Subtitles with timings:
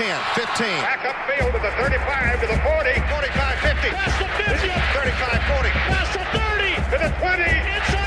[0.00, 0.66] 10, 15.
[0.80, 3.90] Back upfield to the 35, to the 40, 45, 50.
[3.92, 4.72] Past the 50.
[4.96, 5.68] 35, 40.
[5.92, 6.72] Past the 30.
[6.88, 7.99] to the 20, Inside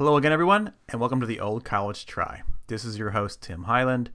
[0.00, 2.40] Hello again, everyone, and welcome to the Old College Try.
[2.68, 4.08] This is your host, Tim Highland.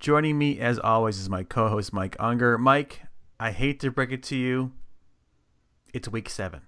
[0.00, 2.58] Joining me, as always, is my co host, Mike Unger.
[2.58, 3.02] Mike,
[3.38, 4.72] I hate to break it to you,
[5.94, 6.62] it's week seven.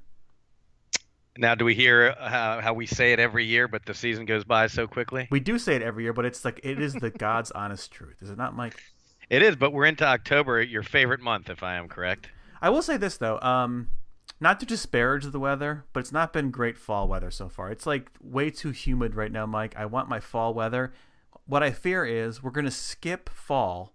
[1.37, 4.45] Now, do we hear how, how we say it every year, but the season goes
[4.45, 5.27] by so quickly?
[5.29, 8.19] We do say it every year, but it's like it is the God's honest truth.
[8.23, 8.81] Is it not, Mike?
[9.29, 12.29] It is, but we're into October, your favorite month, if I am correct.
[12.61, 13.41] I will say this, though.
[13.41, 13.89] Um,
[14.43, 17.71] not to disparage the weather, but it's not been great fall weather so far.
[17.71, 19.75] It's like way too humid right now, Mike.
[19.77, 20.93] I want my fall weather.
[21.47, 23.95] What I fear is we're going to skip fall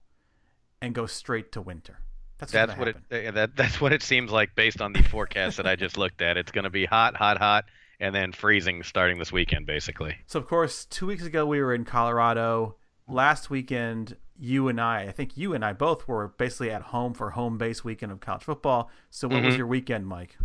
[0.82, 2.00] and go straight to winter.
[2.38, 3.36] That's, That's what it happen.
[3.36, 6.38] that that's what it seems like based on the forecast that I just looked at.
[6.38, 7.66] It's going to be hot, hot, hot,
[8.00, 10.16] and then freezing starting this weekend, basically.
[10.28, 12.77] So of course, two weeks ago we were in Colorado.
[13.08, 17.14] Last weekend, you and I, I think you and I both were basically at home
[17.14, 18.90] for home base weekend of college football.
[19.10, 19.58] So what was Mhm.
[19.60, 20.38] your weekend, Mike?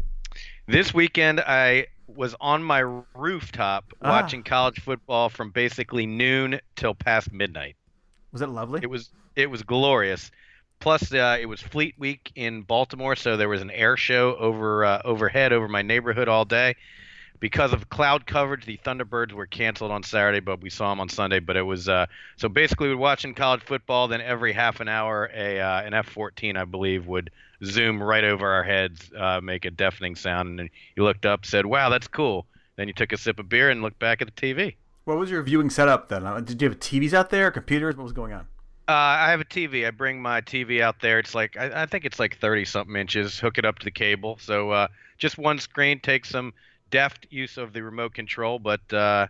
[0.67, 2.79] This weekend, I was on my
[3.15, 4.11] rooftop Ah.
[4.11, 7.77] watching college football from basically noon till past midnight.
[8.31, 8.81] Was it lovely?
[8.83, 10.31] It was it was glorious.
[10.79, 14.85] Plus, uh, it was Fleet Week in Baltimore, so there was an air show over
[14.85, 16.77] uh, overhead over my neighborhood all day.
[17.43, 21.09] Because of cloud coverage, the Thunderbirds were canceled on Saturday, but we saw them on
[21.09, 21.41] Sunday.
[21.41, 24.07] But it was uh, so basically we're watching college football.
[24.07, 27.33] Then every half an hour, a uh, an F-14, I believe, would
[27.65, 31.45] zoom right over our heads, uh, make a deafening sound, and then you looked up,
[31.45, 34.33] said, "Wow, that's cool." Then you took a sip of beer and looked back at
[34.33, 34.77] the TV.
[35.03, 36.25] what was your viewing setup then?
[36.25, 37.97] Uh, Did you have TVs out there, computers?
[37.97, 38.47] What was going on?
[38.87, 39.85] Uh, I have a TV.
[39.85, 41.19] I bring my TV out there.
[41.19, 43.41] It's like I, I think it's like thirty something inches.
[43.41, 44.39] Hook it up to the cable.
[44.41, 44.87] So uh,
[45.19, 46.53] just one screen takes some
[46.93, 48.61] deft use of the remote control.
[48.61, 49.27] But uh,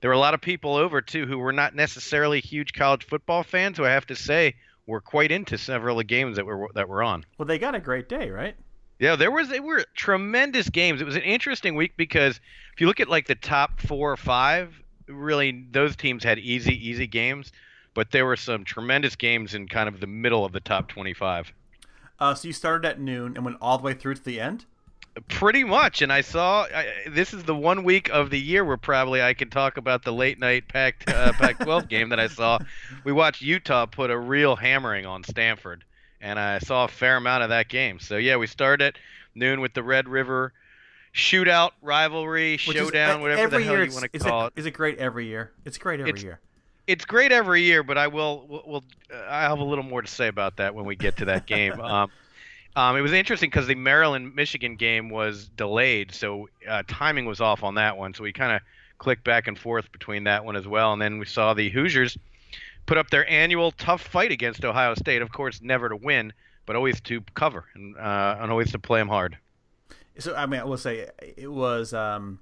[0.00, 3.42] there were a lot of people over too who were not necessarily huge college football
[3.42, 3.78] fans.
[3.78, 4.54] Who I have to say
[4.86, 7.24] were quite into several of the games that were that were on.
[7.38, 8.54] Well, they got a great day, right?
[9.00, 11.00] Yeah, there was they were tremendous games.
[11.00, 12.40] It was an interesting week because
[12.72, 14.72] if you look at like the top four or five,
[15.08, 17.52] really those teams had easy, easy games,
[17.92, 21.52] but there were some tremendous games in kind of the middle of the top twenty-five.
[22.18, 24.64] Uh, so you started at noon and went all the way through to the end.
[25.28, 28.76] Pretty much, and I saw I, this is the one week of the year where
[28.76, 32.58] probably I can talk about the late night Pac uh, Pac-12 game that I saw.
[33.02, 35.84] We watched Utah put a real hammering on Stanford,
[36.20, 37.98] and I saw a fair amount of that game.
[37.98, 38.98] So yeah, we started at
[39.34, 40.52] noon with the Red River
[41.14, 44.60] shootout rivalry Which showdown, uh, whatever the hell you want to call it, it.
[44.60, 45.50] Is it great every year?
[45.64, 46.40] It's great every It's- year.
[46.86, 50.02] It's great every year, but I will will, will uh, I have a little more
[50.02, 51.80] to say about that when we get to that game.
[51.80, 52.12] um,
[52.76, 57.40] um, it was interesting because the Maryland Michigan game was delayed, so uh, timing was
[57.40, 58.12] off on that one.
[58.12, 58.60] So we kind of
[58.98, 62.18] clicked back and forth between that one as well, and then we saw the Hoosiers
[62.84, 65.22] put up their annual tough fight against Ohio State.
[65.22, 66.34] Of course, never to win,
[66.66, 69.38] but always to cover and uh, and always to play them hard.
[70.18, 72.40] So I mean, I will say it was um,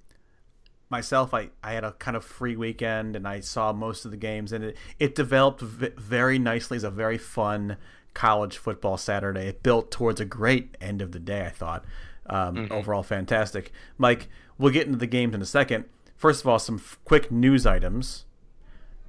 [0.91, 1.33] myself.
[1.33, 4.53] I, I had a kind of free weekend and I saw most of the games,
[4.53, 7.77] and it it developed v- very nicely as a very fun
[8.15, 9.49] college football Saturday.
[9.49, 11.45] It built towards a great end of the day.
[11.47, 11.85] I thought
[12.27, 13.73] um, overall fantastic.
[13.99, 15.85] Mike, we'll get into the games in a second.
[16.17, 18.25] First of all, some f- quick news items.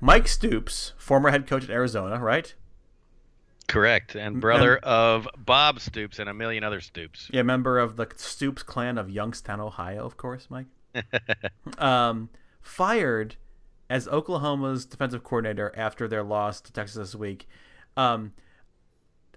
[0.01, 2.53] Mike Stoops, former head coach at Arizona, right?
[3.67, 7.29] Correct, and brother of Bob Stoops and a million other Stoops.
[7.31, 10.67] Yeah, member of the Stoops clan of Youngstown, Ohio, of course, Mike.
[11.77, 12.29] um,
[12.61, 13.37] fired
[13.89, 17.47] as Oklahoma's defensive coordinator after their loss to Texas this week.
[17.97, 18.33] Um,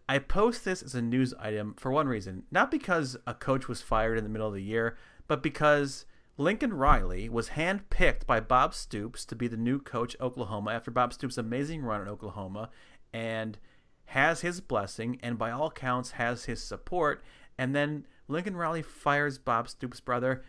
[0.09, 3.83] I post this as a news item for one reason, not because a coach was
[3.83, 4.97] fired in the middle of the year,
[5.27, 6.07] but because
[6.39, 11.13] Lincoln Riley was handpicked by Bob Stoops to be the new coach Oklahoma after Bob
[11.13, 12.71] Stoops' amazing run at Oklahoma,
[13.13, 13.59] and
[14.07, 17.23] has his blessing and by all counts has his support.
[17.59, 20.43] And then Lincoln Riley fires Bob Stoops' brother.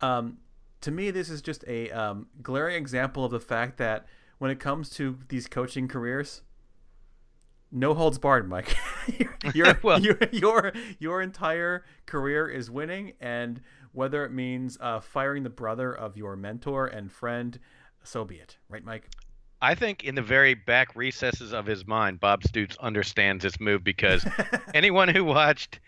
[0.00, 0.38] Um,
[0.80, 4.06] to me, this is just a um, glaring example of the fact that
[4.38, 6.42] when it comes to these coaching careers,
[7.72, 8.76] no holds barred, Mike.
[9.54, 13.60] your, Well- your your your entire career is winning, and
[13.92, 17.58] whether it means uh, firing the brother of your mentor and friend,
[18.04, 18.56] so be it.
[18.68, 19.08] Right, Mike?
[19.62, 23.82] I think in the very back recesses of his mind, Bob Stoops understands this move
[23.82, 24.26] because
[24.74, 25.80] anyone who watched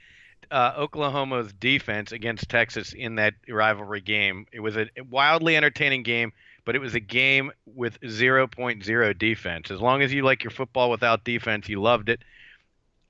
[0.51, 6.33] uh, Oklahoma's defense against Texas in that rivalry game, it was a wildly entertaining game,
[6.69, 9.71] but it was a game with 0.0 defense.
[9.71, 12.21] As long as you like your football without defense, you loved it.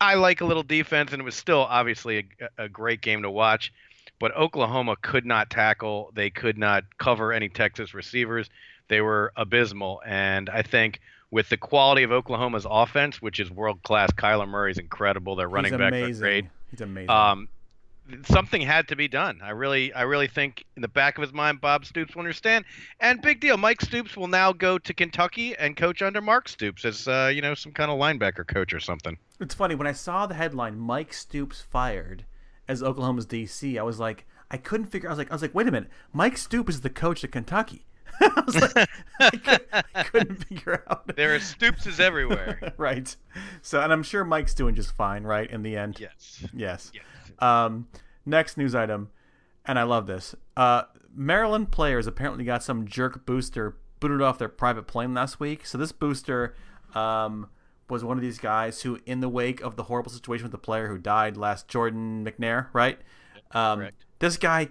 [0.01, 3.31] I like a little defense, and it was still obviously a, a great game to
[3.33, 3.73] watch.
[4.21, 6.13] But Oklahoma could not tackle.
[6.15, 8.49] They could not cover any Texas receivers.
[8.87, 10.03] They were abysmal.
[10.07, 11.01] And I think
[11.33, 15.35] with the quality of Oklahoma's offense, which is world class, Kyler Murray's incredible.
[15.35, 16.21] Their running He's back amazing.
[16.21, 16.45] great.
[16.71, 17.11] He's amazing.
[17.11, 17.49] Um,
[18.25, 19.41] something had to be done.
[19.43, 22.65] I really, I really think in the back of his mind, Bob Stoops will understand.
[23.01, 26.85] And big deal, Mike Stoops will now go to Kentucky and coach under Mark Stoops
[26.85, 29.19] as uh, you know some kind of linebacker coach or something.
[29.41, 32.25] It's funny when I saw the headline "Mike Stoops fired
[32.67, 35.09] as Oklahoma's DC." I was like, I couldn't figure.
[35.09, 37.33] I was like, I was like, wait a minute, Mike Stoops is the coach at
[37.33, 37.85] Kentucky.
[38.21, 38.89] I was like,
[39.21, 41.15] I, could, couldn't figure out.
[41.15, 42.73] There are Stoopses everywhere.
[42.77, 43.15] right.
[43.63, 45.49] So, and I'm sure Mike's doing just fine, right?
[45.51, 46.01] In the end.
[46.01, 46.45] Yes.
[46.55, 46.91] Yes.
[46.95, 47.05] Yes.
[47.41, 47.89] Um,
[48.27, 49.11] next news item,
[49.65, 50.35] and I love this.
[50.57, 50.83] Uh,
[51.15, 55.67] Maryland players apparently got some jerk booster booted off their private plane last week.
[55.67, 56.55] So this booster
[56.95, 57.49] um,
[57.89, 60.59] was one of these guys who, in the wake of the horrible situation with the
[60.59, 62.99] player who died last, Jordan McNair, right?
[63.53, 64.05] Um, Correct.
[64.21, 64.69] This guy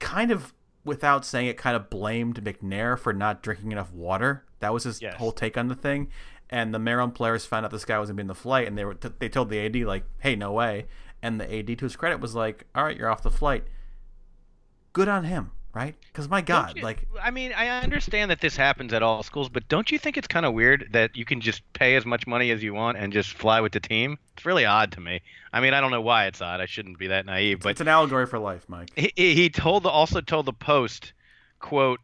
[0.00, 0.52] kind of,
[0.84, 4.44] without saying it, kind of blamed McNair for not drinking enough water.
[4.60, 5.14] That was his Yes.
[5.16, 6.08] whole take on the thing.
[6.50, 8.94] And the Maryland players found out this guy wasn't being the flight, and they were
[8.94, 10.86] they told the AD like, "Hey, no way."
[11.24, 13.64] And the AD, to his credit, was like, "All right, you're off the flight."
[14.92, 15.94] Good on him, right?
[16.06, 19.48] Because my God, you- like, I mean, I understand that this happens at all schools,
[19.48, 22.26] but don't you think it's kind of weird that you can just pay as much
[22.26, 24.18] money as you want and just fly with the team?
[24.36, 25.20] It's really odd to me.
[25.52, 26.60] I mean, I don't know why it's odd.
[26.60, 28.90] I shouldn't be that naive, but it's an allegory for life, Mike.
[28.94, 31.12] he, he told the, also told the Post,
[31.58, 32.00] quote,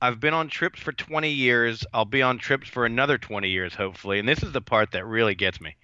[0.00, 1.84] I've been on trips for 20 years.
[1.94, 4.18] I'll be on trips for another 20 years, hopefully.
[4.18, 5.76] And this is the part that really gets me.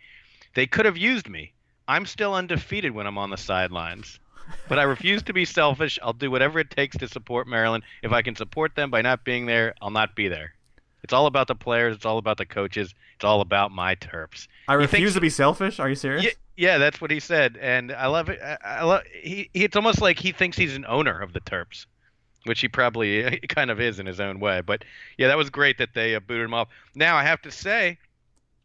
[0.54, 1.52] They could have used me.
[1.88, 4.20] I'm still undefeated when I'm on the sidelines.
[4.68, 5.98] But I refuse to be selfish.
[6.02, 7.84] I'll do whatever it takes to support Maryland.
[8.02, 10.52] If I can support them by not being there, I'll not be there.
[11.02, 11.96] It's all about the players.
[11.96, 12.94] It's all about the coaches.
[13.14, 14.48] It's all about my Terps.
[14.66, 15.80] I refuse to be selfish.
[15.80, 16.24] Are you serious?
[16.24, 18.40] Yeah, yeah, that's what he said, and I love it.
[18.42, 19.02] I, I love.
[19.22, 21.86] He, he, it's almost like he thinks he's an owner of the Terps,
[22.44, 24.60] which he probably kind of is in his own way.
[24.60, 24.84] But
[25.16, 26.68] yeah, that was great that they uh, booted him off.
[26.94, 27.98] Now I have to say,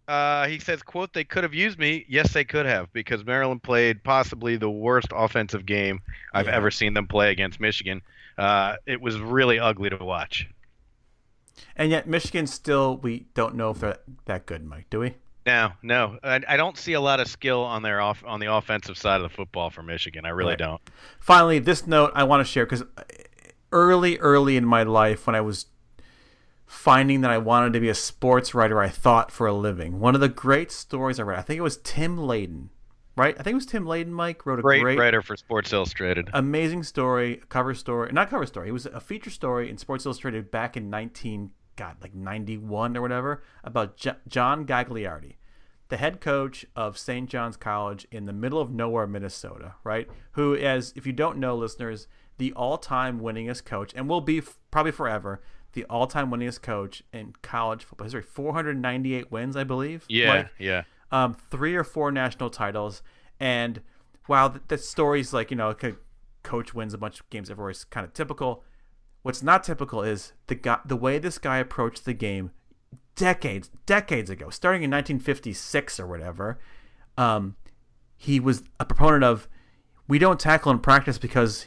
[0.08, 2.06] uh, he says, "quote They could have used me.
[2.10, 6.02] Yes, they could have, because Maryland played possibly the worst offensive game
[6.34, 6.56] I've Yeah.
[6.56, 8.02] ever seen them play against Michigan.
[8.38, 10.48] Uh, it was really ugly to watch.
[11.76, 14.88] And yet, Michigan still, we don't know if they're that good, Mike.
[14.90, 15.14] Do we?
[15.46, 18.54] No, no, I, I don't see a lot of skill on their off on the
[18.54, 20.26] offensive side of the football for Michigan.
[20.26, 20.60] I really Right.
[20.60, 20.82] don't.
[21.20, 22.84] Finally, this note I want to share because
[23.72, 25.66] early, early in my life, when I was
[26.66, 30.00] finding that I wanted to be a sports writer, I thought for a living.
[30.00, 32.70] One of the great stories I read, I think it was Tim Layden,
[33.16, 33.36] right?
[33.40, 36.30] I think it was Tim Layden, Mike, wrote a Great, great, writer for Sports Illustrated.
[36.34, 38.70] amazing story, cover story, not cover story.
[38.70, 43.02] It was a feature story in Sports Illustrated back in 19, God, like 91 or
[43.02, 45.36] whatever, about J- John Gagliardi,
[45.90, 47.30] the head coach of St.
[47.30, 50.08] John's College in the middle of nowhere, Minnesota, right?
[50.32, 52.08] Who, as if you don't know, listeners,
[52.40, 55.42] the all-time winningest coach, and will be f- probably forever
[55.74, 58.22] the all-time winningest coach in college football history.
[58.22, 60.06] 498 wins, I believe.
[60.08, 60.50] Yeah, Mike?
[60.60, 60.84] yeah.
[61.12, 63.02] um, three or four national titles.
[63.40, 63.82] And
[64.28, 65.98] while the, the story's like, you know, co-
[66.44, 68.64] coach wins a bunch of games everywhere is kind of typical,
[69.24, 72.52] what's not typical is the guy, the way this guy approached the game
[73.16, 76.60] decades, decades ago, starting in 1956 or whatever.
[77.18, 77.56] Um,
[78.16, 79.48] he was a proponent of
[80.08, 81.66] we don't tackle in practice because,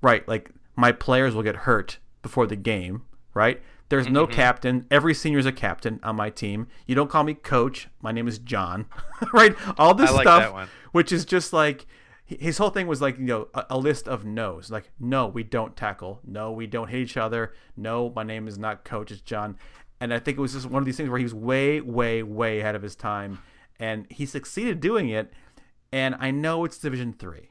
[0.00, 3.02] right, like my players will get hurt before the game,
[3.34, 3.60] right?
[3.88, 4.34] There's no Mm-hmm.
[4.34, 4.86] captain.
[4.90, 6.68] Every senior is a captain on my team.
[6.86, 7.88] You don't call me coach.
[8.00, 8.86] My name is John,
[9.32, 9.54] right?
[9.78, 11.86] All this like stuff, which is just like
[12.24, 14.70] his whole thing was like you know a, a list of no's.
[14.70, 16.20] Like no, we don't tackle.
[16.24, 17.52] No, we don't hit each other.
[17.76, 19.10] No, my name is not coach.
[19.10, 19.56] It's John.
[20.00, 22.24] And I think it was just one of these things where he was way, way,
[22.24, 23.38] way ahead of his time,
[23.78, 25.32] and he succeeded doing it.
[25.92, 27.50] And I know it's Division Three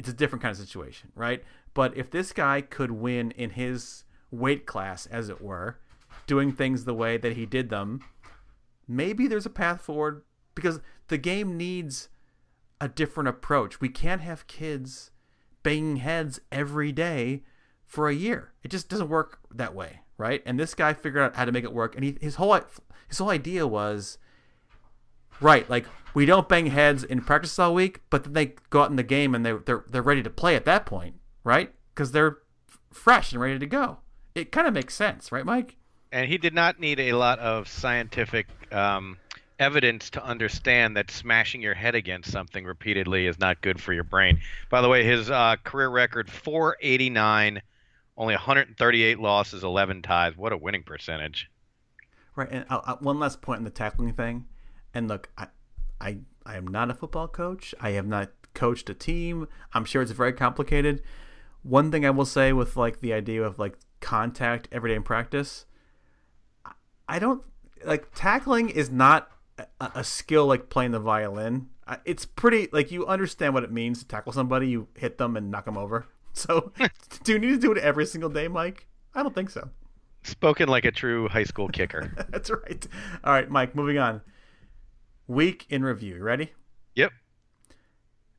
[0.00, 1.44] it's a different kind of situation, right?
[1.74, 5.78] But if this guy could win in his weight class, as it were,
[6.26, 8.00] doing things the way that he did them,
[8.86, 10.22] maybe there's a path forward
[10.54, 12.08] because the game needs
[12.80, 13.80] a different approach.
[13.80, 15.10] We can't have kids
[15.62, 17.42] banging heads every day
[17.84, 18.52] for a year.
[18.62, 20.42] It just doesn't work that way, right?
[20.46, 22.58] And this guy figured out how to make it work, and he, his whole
[23.08, 24.18] his whole idea was
[25.40, 28.90] right, like we don't bang heads in practice all week, but then they go out
[28.90, 31.74] in the game and they they're they're ready to play at that point, right?
[31.94, 32.38] Because they're
[32.92, 33.98] fresh and ready to go.
[34.34, 35.76] It kind of makes sense, right, Mike?
[36.12, 39.16] and he did not need a lot of scientific um,
[39.58, 44.04] evidence to understand that smashing your head against something repeatedly is not good for your
[44.04, 44.40] brain.
[44.70, 47.62] By the way, his uh, career record 489,
[48.16, 50.36] only 138 losses, 11 ties.
[50.36, 51.50] What a winning percentage!
[52.34, 54.46] Right, and uh, uh, one last point in the tackling thing.
[54.94, 55.48] And look, I,
[56.00, 57.74] I, I am not a football coach.
[57.80, 59.46] I have not coached a team.
[59.72, 61.02] I'm sure it's very complicated.
[61.62, 65.02] One thing I will say with like the idea of like contact every day in
[65.02, 65.66] practice,
[67.08, 67.42] I don't
[67.84, 71.68] like tackling is not a, a skill like playing the violin.
[72.04, 74.68] It's pretty like you understand what it means to tackle somebody.
[74.68, 76.06] You hit them and knock them over.
[76.32, 76.70] So,
[77.24, 78.86] do you need to do it every single day, Mike?
[79.16, 79.68] I don't think so.
[80.22, 82.14] Spoken like a true high school kicker.
[82.30, 82.86] That's right.
[83.24, 83.74] All right, Mike.
[83.74, 84.20] Moving on.
[85.26, 86.22] Week in review.
[86.22, 86.52] Ready?
[86.94, 87.10] Yep.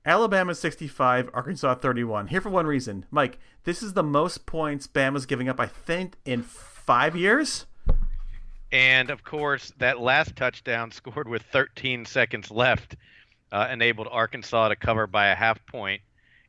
[0.03, 2.27] Alabama 65, Arkansas 31.
[2.27, 3.05] Here for one reason.
[3.11, 7.67] Mike, this is the most points Bama's giving up, I think, in five years.
[8.71, 12.95] And of course, that last touchdown scored with 13 seconds left
[13.51, 16.01] uh, enabled Arkansas to cover by a half point.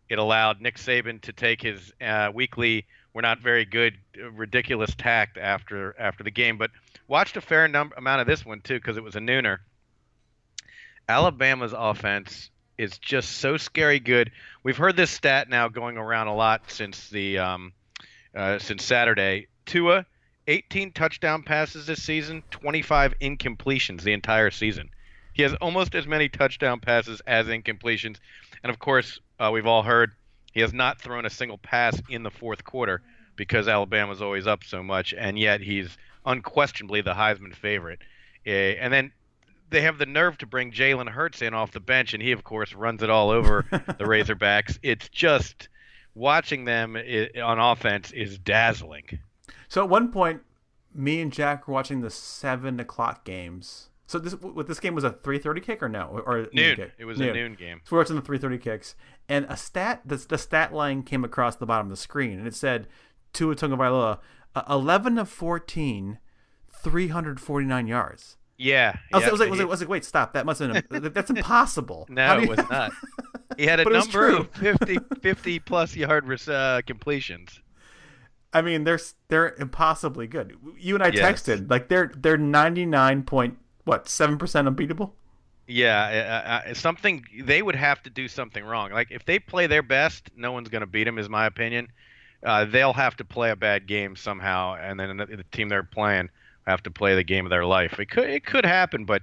[0.08, 3.94] It allowed Nick Saban to take his uh, weekly "we're not very good"
[4.32, 6.58] ridiculous tact after after the game.
[6.58, 6.70] But
[7.08, 9.58] watched a fair number amount of this one too because it was a nooner.
[11.08, 12.50] Alabama's offense
[12.82, 14.30] is just so scary good.
[14.62, 17.72] We've heard this stat now going around a lot since the um,
[18.34, 19.46] uh, since Saturday.
[19.66, 20.04] Tua
[20.48, 24.90] 18 touchdown passes this season, 25 incompletions the entire season.
[25.32, 28.16] He has almost as many touchdown passes as incompletions.
[28.62, 30.12] And of course, uh, we've all heard
[30.52, 33.02] he has not thrown a single pass in the fourth quarter
[33.36, 35.96] because Alabama's always up so much, and yet he's
[36.26, 38.00] unquestionably the Heisman favorite.
[38.46, 39.12] Uh, and then
[39.72, 42.44] they have the nerve to bring Jalen Hurts in off the bench, and he, of
[42.44, 44.78] course, runs it all over the Razorbacks.
[44.82, 45.68] It's just
[46.14, 49.18] watching them on offense is dazzling.
[49.68, 50.42] So at one point,
[50.94, 53.88] me and Jack were watching the seven o'clock games.
[54.06, 56.76] So this what this game was a three thirty kick or no or noon?
[56.78, 57.30] noon it was noon.
[57.30, 57.80] a noon game.
[57.84, 58.94] So we're watching the three thirty kicks,
[59.28, 62.46] and a stat the, the stat line came across the bottom of the screen, and
[62.46, 62.88] it said
[63.32, 64.18] Tua Tagovailoa,
[64.54, 66.18] uh, eleven of 14,
[66.70, 68.36] 349 yards.
[68.62, 70.34] Yeah, I was, yeah, I was like, was, it, was like, wait, stop!
[70.34, 72.06] That must have been that's impossible.
[72.10, 72.44] no, you...
[72.44, 72.92] it was not.
[73.56, 77.60] He had a number of 50, 50 plus yard uh, completions.
[78.52, 80.56] I mean, they're they're impossibly good.
[80.78, 81.42] You and I yes.
[81.42, 85.12] texted like they're they're ninety nine point what seven percent unbeatable.
[85.66, 88.92] Yeah, uh, uh, something they would have to do something wrong.
[88.92, 91.88] Like if they play their best, no one's going to beat them, is my opinion.
[92.44, 95.82] Uh, they'll have to play a bad game somehow, and then the, the team they're
[95.82, 96.28] playing
[96.66, 97.98] have to play the game of their life.
[97.98, 99.22] It could it could happen, but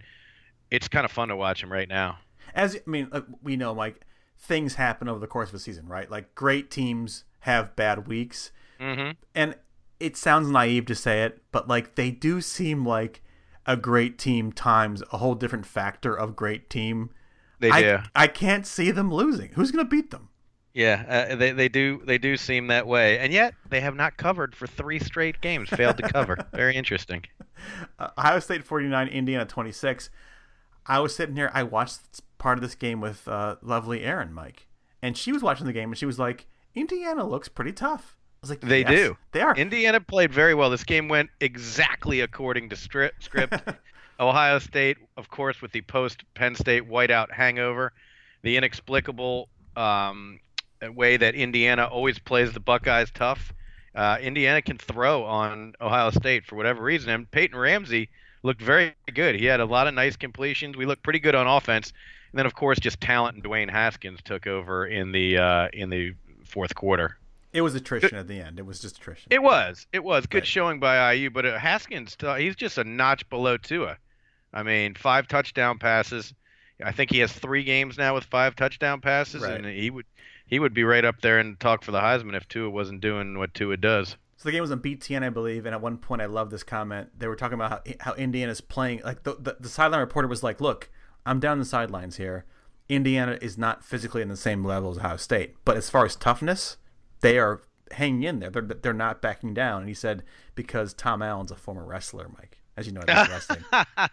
[0.72, 2.20] it's kind of fun to watch them right now.
[2.54, 3.10] As I mean,
[3.42, 4.02] we know, Mike,
[4.38, 6.10] things happen over the course of a season, right?
[6.10, 9.12] Like great teams have bad weeks Mm-hmm.
[9.36, 9.56] And
[10.00, 13.22] it sounds naive to say it, but like they do seem like
[13.66, 17.12] a great team times a whole different factor of great team.
[17.60, 17.98] They I, do.
[18.16, 19.52] I can't see them losing.
[19.54, 20.29] Who's going to beat them?
[20.80, 24.16] Yeah, uh, they they do they do seem that way, and yet they have not
[24.16, 25.68] covered for three straight games.
[25.68, 26.38] Failed to cover.
[26.54, 27.26] Very interesting.
[28.00, 30.10] Uh, Ohio State forty nine, Indiana twenty six.
[30.86, 31.52] I was sitting here.
[31.54, 34.68] I watched part of this game with uh, lovely Erin, Mike,
[35.02, 38.40] and she was watching the game, and she was like, "Indiana looks pretty tough." I
[38.40, 39.18] was like, they yes, do.
[39.34, 39.54] They are.
[39.58, 40.70] Indiana played very well.
[40.70, 43.54] This game went exactly according to stri- script.
[44.22, 47.92] Ohio State, of course, with the post Penn State whiteout hangover,
[48.44, 50.40] the inexplicable um,
[50.82, 53.54] way that Indiana always plays the Buckeyes tough.
[53.96, 58.10] Uh, Indiana can throw on Ohio State for whatever reason, and Peyton Ramsey
[58.44, 59.36] looked very good.
[59.36, 60.78] He had a lot of nice completions.
[60.78, 61.92] We looked pretty good on offense,
[62.32, 65.90] and then of course just talent and Dwayne Haskins took over in the uh, in
[65.90, 66.14] the
[66.46, 67.18] fourth quarter.
[67.52, 68.60] It was attrition at the end.
[68.60, 69.28] It was just attrition.
[69.32, 69.88] It was.
[69.92, 70.48] It was good right.
[70.48, 73.98] showing by IU, but uh, Haskins, uh, he's just a notch below Tua.
[74.54, 76.34] I mean, five touchdown passes.
[76.84, 79.54] I think he has three games now with five touchdown passes, right.
[79.54, 80.06] and he would
[80.50, 83.38] he would be right up there and talk for the Heisman if Tua wasn't doing
[83.38, 84.18] what Tua does.
[84.38, 86.64] So the game was on BTN, I believe, and at one point I love this
[86.64, 87.10] comment.
[87.18, 89.02] They were talking about how, how Indiana's playing.
[89.04, 90.90] Like the, the, the sideline reporter was like, "Look,
[91.26, 92.46] I'm down the sidelines here.
[92.88, 96.16] Indiana is not physically in the same level as Ohio State, but as far as
[96.16, 96.78] toughness."
[97.22, 98.50] they are hanging in there.
[98.50, 99.82] They're they're not backing down.
[99.82, 100.24] And he said
[100.56, 102.58] because Tom Allen's a former wrestler, Mike.
[102.78, 103.64] As you know, wrestling.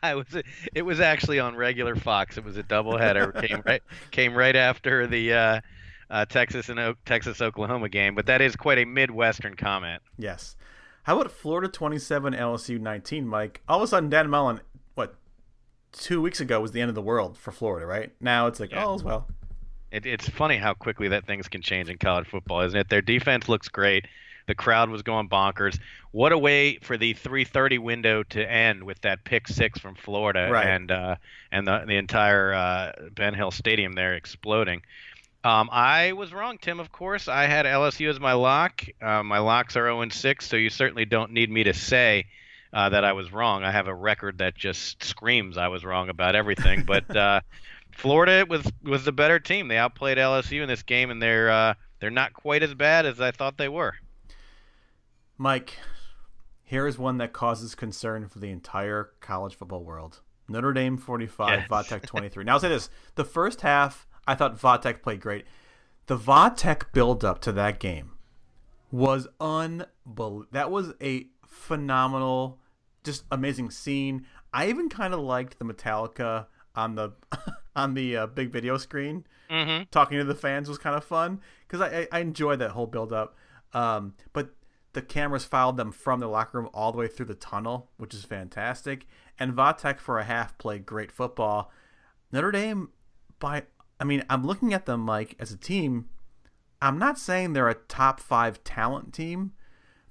[0.02, 0.42] it was
[0.74, 2.36] it was actually on regular Fox.
[2.36, 3.40] It was a doubleheader.
[3.46, 5.60] came right came right after the uh,
[6.10, 8.14] uh, Texas and o- Texas Oklahoma game.
[8.14, 10.02] But that is quite a Midwestern comment.
[10.18, 10.56] Yes.
[11.04, 13.62] How about Florida 27, LSU 19, Mike?
[13.68, 14.60] All of a sudden, Dan Mullen,
[14.94, 15.14] what,
[15.92, 18.12] two weeks ago was the end of the world for Florida, right?
[18.20, 18.84] Now it's like, yeah.
[18.84, 19.28] oh, well.
[19.92, 22.88] It, it's funny how quickly that things can change in college football, isn't it?
[22.88, 24.06] Their defense looks great.
[24.48, 25.78] The crowd was going bonkers.
[26.12, 30.48] What a way for the 3:30 window to end with that pick six from Florida
[30.50, 30.66] Right.
[30.66, 31.16] and uh,
[31.50, 34.82] and the the entire uh, Ben Hill Stadium there exploding.
[35.46, 36.80] Um, I was wrong, Tim.
[36.80, 38.84] Of course, I had LSU as my lock.
[39.00, 42.24] Uh, my locks are 0 and 6, so you certainly don't need me to say
[42.72, 43.62] uh, that I was wrong.
[43.62, 46.82] I have a record that just screams I was wrong about everything.
[46.82, 47.42] But uh,
[47.92, 49.68] Florida was was the better team.
[49.68, 53.20] They outplayed LSU in this game, and they're uh, they're not quite as bad as
[53.20, 53.94] I thought they were.
[55.38, 55.78] Mike,
[56.64, 60.22] here is one that causes concern for the entire college football world.
[60.48, 61.68] Notre Dame 45, Yes.
[61.68, 62.42] Va Tech 23.
[62.42, 62.90] now, I'll say this.
[63.14, 65.44] The first half, I thought Va Tech played great.
[66.06, 68.12] The Va Tech build-up to that game
[68.90, 70.46] was unbelievable.
[70.52, 72.58] That was a phenomenal,
[73.04, 74.26] just amazing scene.
[74.52, 77.12] I even kind of liked the Metallica on the
[77.76, 79.84] on the uh, big video screen Mm-hmm.
[79.92, 82.88] talking to the fans was kind of fun because I, I I enjoyed that whole
[82.88, 83.36] buildup.
[83.72, 84.50] Um, but
[84.92, 88.12] the cameras followed them from the locker room all the way through the tunnel, which
[88.12, 89.06] is fantastic.
[89.38, 91.70] And Va Tech for a half played great football.
[92.32, 92.88] Notre Dame,
[93.38, 93.64] by
[94.00, 96.08] I mean, I'm looking at them like as a team.
[96.82, 99.52] I'm not saying they're a top five talent team,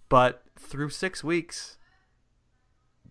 [0.09, 1.77] but through six weeks,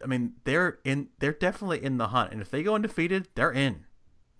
[0.02, 1.08] I mean, they're in.
[1.18, 2.32] They're definitely in the hunt.
[2.32, 3.84] And if they go undefeated, they're in.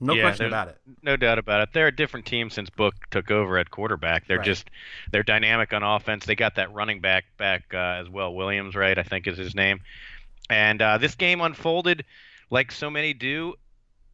[0.01, 0.79] No Yeah, question about it.
[1.03, 1.69] No doubt about it.
[1.73, 4.27] They're a different team since Book took over at quarterback.
[4.27, 4.45] They're Right.
[4.45, 4.69] just
[5.13, 6.27] they're dynamic on offense.
[6.27, 8.35] They got that running back back uh, as well.
[8.35, 8.99] Williams, right?
[8.99, 9.81] I think is his name.
[10.51, 12.05] And uh, this game unfolded
[12.51, 13.55] like so many do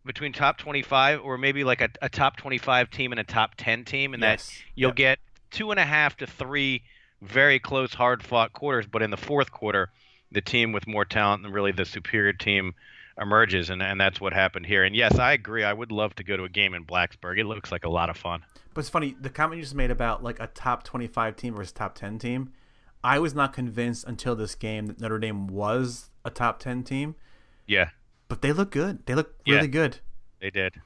[0.05, 3.85] between top 25 or maybe like a, a top 25 team and a top 10
[3.85, 4.47] team, and Yes.
[4.49, 4.97] that you'll Yep.
[4.97, 5.19] get
[5.51, 6.83] two and a half to three
[7.23, 8.87] very close, hard fought quarters.
[8.87, 9.91] But in the fourth quarter,
[10.33, 12.75] the team with more talent and really the superior team
[13.21, 14.85] emerges, and, and that's what happened here.
[14.85, 15.63] And yes, I agree.
[15.65, 17.39] I would love to go to a game in Blacksburg.
[17.39, 18.43] It looks like a lot of fun.
[18.73, 21.73] But it's funny, the comment you just made about like a top 25 team versus
[21.73, 22.53] top 10 team,
[23.05, 27.17] I was not convinced until this game that Notre Dame was a top 10 team,
[27.67, 27.91] Yeah,
[28.31, 29.05] but they look good.
[29.05, 29.67] They look really Yeah.
[29.67, 29.99] good.
[30.41, 30.77] they did.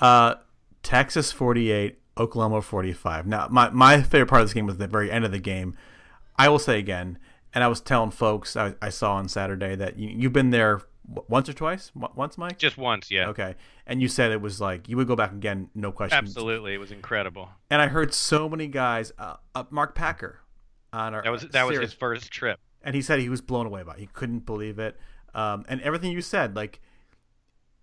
[0.00, 0.36] Uh,
[0.82, 3.26] Texas 48, Oklahoma 45.
[3.26, 5.76] Now, my, my favorite part of this game was the very end of the game.
[6.38, 7.18] I will say again,
[7.54, 10.80] and I was telling folks I, I saw on Saturday that you, you've been there
[11.28, 11.92] once or twice?
[11.94, 12.56] Once, Mike?
[12.58, 13.28] Just once, yeah.
[13.28, 13.54] Okay.
[13.86, 16.16] And you said it was like you would go back again, no question.
[16.16, 17.50] Absolutely, it was incredible.
[17.70, 20.38] And I heard so many guys, uh, uh, Mark Packer,
[20.92, 22.58] on our That was that was his first trip.
[22.82, 23.94] and he said he was blown away by.
[23.94, 23.98] it.
[24.00, 24.96] He couldn't believe it,
[25.34, 26.80] um, and everything you said, like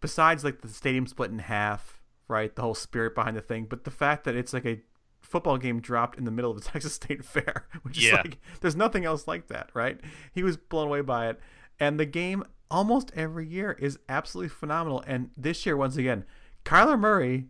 [0.02, 2.56] besides like the stadium split in half, right?
[2.56, 4.82] The whole spirit behind the thing, but the fact that it's like a
[5.22, 8.76] football game dropped in the middle of the Texas State Fair, which is like there's
[8.76, 10.00] nothing else like that, right?
[10.34, 11.40] He was blown away by it,
[11.80, 15.04] and the game almost every year is absolutely phenomenal.
[15.08, 16.26] And this year, once again,
[16.66, 17.48] Kyler Murray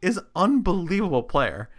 [0.00, 1.70] is unbelievable player.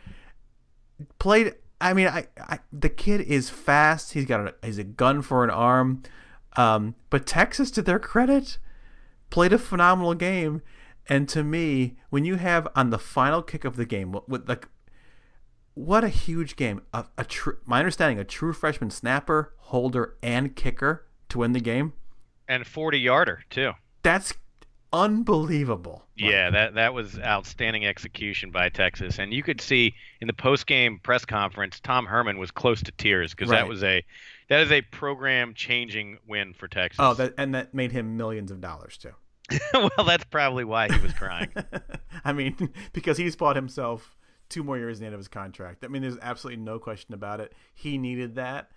[1.20, 4.14] Played, I mean, I, I the kid is fast.
[4.14, 6.04] He's got a he's a gun for an arm.
[6.56, 8.60] Um, but Texas, to their credit,
[9.34, 10.62] played a phenomenal game.
[11.10, 14.68] And to me, when you have on the final kick of the game, what, like
[15.74, 16.84] what a huge game!
[16.94, 21.60] A, a true, my understanding, a true freshman snapper, holder, and kicker to win the
[21.60, 21.94] game.
[22.48, 23.72] And 40 yarder too.
[24.04, 24.34] That's
[24.94, 26.06] unbelievable.
[26.16, 30.68] Yeah, that that was outstanding execution by Texas, and you could see in the post
[30.68, 33.58] game press conference, Tom Herman was close to tears because Right.
[33.58, 34.06] that was a
[34.50, 37.00] that is a program changing win for Texas.
[37.02, 39.14] Oh, that and that made him millions of dollars too.
[39.74, 41.50] well, that's probably why he was crying.
[42.26, 44.16] I mean, because he's bought himself
[44.50, 45.84] two more years in the end of his contract.
[45.84, 47.54] I mean, there's absolutely no question about it.
[47.74, 48.70] He needed that.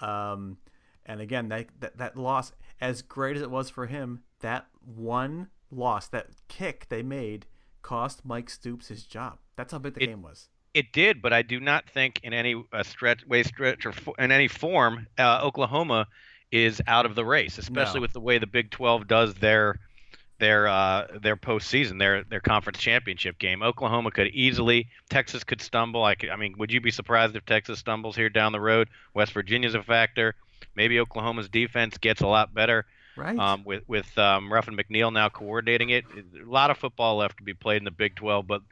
[0.00, 0.58] Um,
[1.06, 5.48] and again, that, that that loss, as great as it was for him, that one
[5.70, 7.46] loss, that kick they made,
[7.82, 9.38] cost Mike Stoops his job.
[9.56, 10.48] That's how big the It- game was.
[10.74, 14.12] It did, but I do not think in any uh, stretch, way, stretch, or fo-
[14.18, 16.06] in any form, uh, Oklahoma
[16.52, 18.02] is out of the race, especially No.
[18.02, 19.80] with the way the Big 12 does their
[20.38, 23.62] their uh, their postseason, their their conference championship game.
[23.62, 26.04] Oklahoma could easily, Texas could stumble.
[26.04, 28.88] I, could, I mean, would you be surprised if Texas stumbles here down the road?
[29.14, 30.34] West Virginia's a factor.
[30.74, 33.36] Maybe Oklahoma's defense gets a lot better Right.
[33.36, 36.04] um, with with um, Ruffin McNeill now coordinating it.
[36.40, 38.62] A lot of football left to be played in the Big 12, but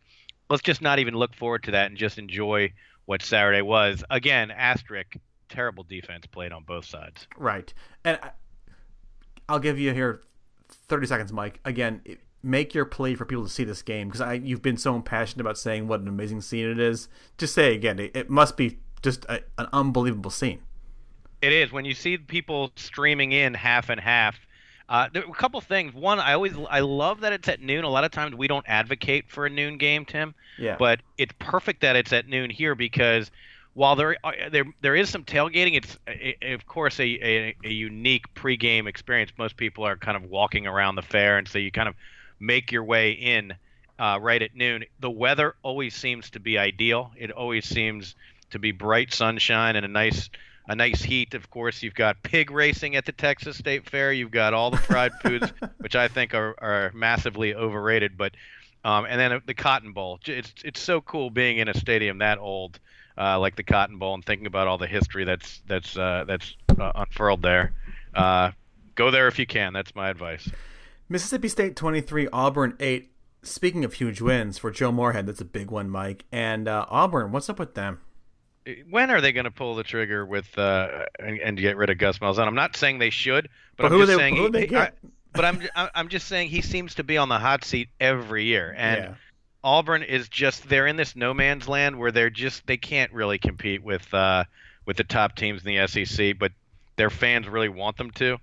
[0.49, 2.73] let's just not even look forward to that and just enjoy
[3.07, 4.05] what Saturday was.
[4.09, 5.17] Again, asterisk,
[5.49, 7.27] terrible defense played on both sides.
[7.37, 7.73] Right.
[8.05, 8.31] And I,
[9.49, 10.21] I'll give you here
[10.69, 11.61] 30 seconds, Mike.
[11.65, 12.03] Again,
[12.43, 15.41] make your plea for people to see this game because I you've been so impassioned
[15.41, 17.09] about saying what an amazing scene it is.
[17.39, 20.61] Just say again, it, it must be just a, an unbelievable scene.
[21.43, 24.37] It is when you see people streaming in half and half.
[24.89, 25.93] Uh, there are a couple things.
[25.93, 27.85] One, I always I love that it's at noon.
[27.85, 30.35] A lot of times we don't advocate for a noon game, Tim.
[30.59, 30.77] Yeah.
[30.79, 33.31] But it's perfect that it's at noon here because
[33.77, 37.69] while there uh, there there is some tailgating, it's a, of course a, a, a
[37.69, 39.31] unique pregame experience.
[39.37, 41.95] Most people are kind of walking around the fair, and so you kind of
[42.41, 43.53] make your way in
[43.99, 44.85] uh, right at noon.
[45.01, 47.13] The weather always seems to be ideal.
[47.19, 48.15] It always seems
[48.51, 50.31] to be bright sunshine and a nice
[50.67, 51.35] a nice heat.
[51.35, 54.11] Of course, you've got pig racing at the Texas State Fair.
[54.11, 58.17] You've got all the fried foods, which I think are, are massively overrated.
[58.17, 58.33] But
[58.87, 60.19] um, and then the Cotton Bowl.
[60.25, 62.81] It's it's so cool being in a stadium that old
[63.19, 66.57] uh, like the Cotton Bowl and thinking about all the history that's that's uh, that's
[66.79, 67.73] uh, unfurled there.
[68.15, 68.53] Uh,
[68.95, 69.73] go there if you can.
[69.73, 70.49] That's my advice.
[71.09, 73.11] Mississippi State 23, Auburn 8.
[73.43, 76.25] Speaking of huge wins for Joe Moorhead, that's a big one, Mike.
[76.33, 78.01] And uh, Auburn, what's up with them?
[78.91, 81.99] When are they going to pull the trigger with uh, and, and, get rid of
[81.99, 82.49] Gus Malzahn?
[82.49, 84.91] I'm not saying they should, but, but I'm just they, saying who he, they I,
[85.33, 85.63] but I'm
[85.95, 89.15] I'm just saying he seems to be on the hot seat every year, and yeah.
[89.67, 93.37] Auburn is just they're in this no man's land where they're just they can't really
[93.37, 94.45] compete with uh,
[94.87, 96.53] with the top teams in the SEC, but
[96.95, 98.39] their fans really want them to.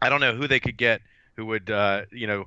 [0.00, 1.02] I don't know who they could get
[1.34, 2.44] who would uh, you know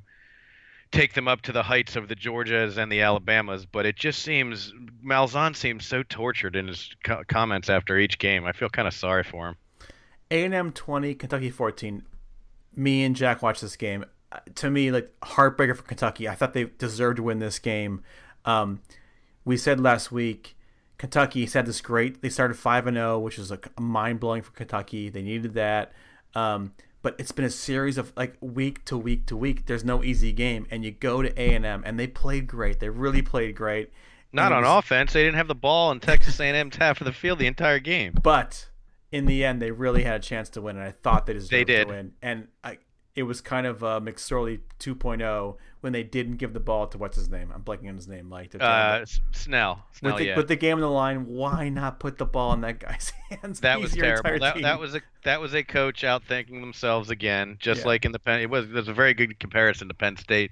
[0.93, 4.21] take them up to the heights of the Georgias and the Alabamas, but it just
[4.21, 4.73] seems
[5.05, 8.45] Malzahn seems so tortured in his co- comments after each game.
[8.45, 9.57] I feel kind of sorry for him.
[10.31, 12.03] A&M 20, Kentucky 14.
[12.77, 14.05] Me and Jack watched this game
[14.55, 16.27] to me like heartbreaker for Kentucky.
[16.27, 18.03] I thought they deserved to win this game.
[18.45, 18.81] Um,
[19.45, 20.57] we said last week
[20.97, 22.21] Kentucky said this great.
[22.21, 25.09] They started five and zero, oh, which is like mind blowing for Kentucky.
[25.09, 25.93] They needed that.
[26.33, 29.65] Um, but it's been a series of like week to week to week.
[29.67, 32.79] There's no easy game, and you go to A and M, and they played great.
[32.79, 33.91] They really played great.
[34.33, 35.13] Not on was, offense.
[35.13, 38.13] They didn't have the ball, and Texas A&M's half of the field the entire game.
[38.21, 38.69] But
[39.11, 41.51] in the end, they really had a chance to win, and I thought they deserved
[41.51, 41.87] they did.
[41.87, 42.13] to win.
[42.21, 42.77] And I,
[43.17, 47.17] it was kind of uh, McSorley 2.0 when they didn't give the ball to what's
[47.17, 47.51] his name?
[47.53, 48.29] I'm blanking on his name.
[48.29, 49.83] Like uh, Snell.
[49.91, 50.13] Snell.
[50.13, 50.37] With the, yeah.
[50.37, 53.59] with the game on the line, why not put the ball in that guy's hands?
[53.61, 54.39] That was terrible.
[54.39, 57.87] That, that, was a that was a coach out thinking themselves again, just yeah.
[57.87, 58.39] like in the Penn.
[58.39, 60.51] It was it was a very good comparison to Penn State.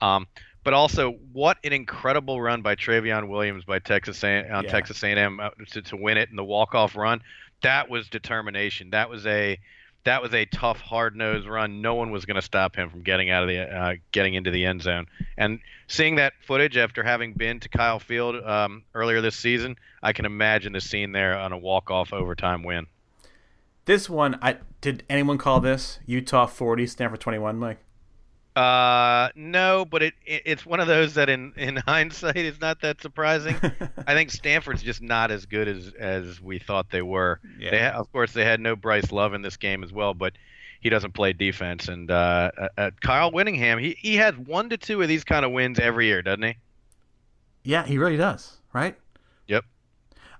[0.00, 0.28] Um,
[0.62, 4.70] but also, what an incredible run by Trayveon Williams by Texas A- on yeah.
[4.70, 7.20] Texas A&M uh, to, to win it in the walk off run.
[7.62, 8.90] That was determination.
[8.90, 9.58] That was a
[10.06, 11.82] that was a tough, hard-nosed run.
[11.82, 14.50] No one was going to stop him from getting out of the uh, getting into
[14.50, 15.06] the end zone.
[15.36, 20.12] And seeing that footage after having been to Kyle Field um, earlier this season, I
[20.12, 22.86] can imagine the scene there on a walk-off overtime win.
[23.84, 27.78] This one, I did anyone call this Utah 40, Stanford 21, Mike?
[28.56, 32.80] Uh, no, but it, it, it's one of those that in in hindsight is not
[32.80, 33.54] that surprising.
[34.06, 37.38] I think Stanford's just not as good as as we thought they were.
[37.58, 37.70] Yeah.
[37.70, 40.32] They ha- of course they had no Bryce Love in this game as well, but
[40.80, 41.88] he doesn't play defense.
[41.88, 45.52] And uh, uh, Kyle Whittingham, he he has one to two of these kind of
[45.52, 46.56] wins every year, doesn't he?
[47.62, 48.56] Yeah, he really does.
[48.72, 48.96] Right.
[49.48, 49.64] Yep.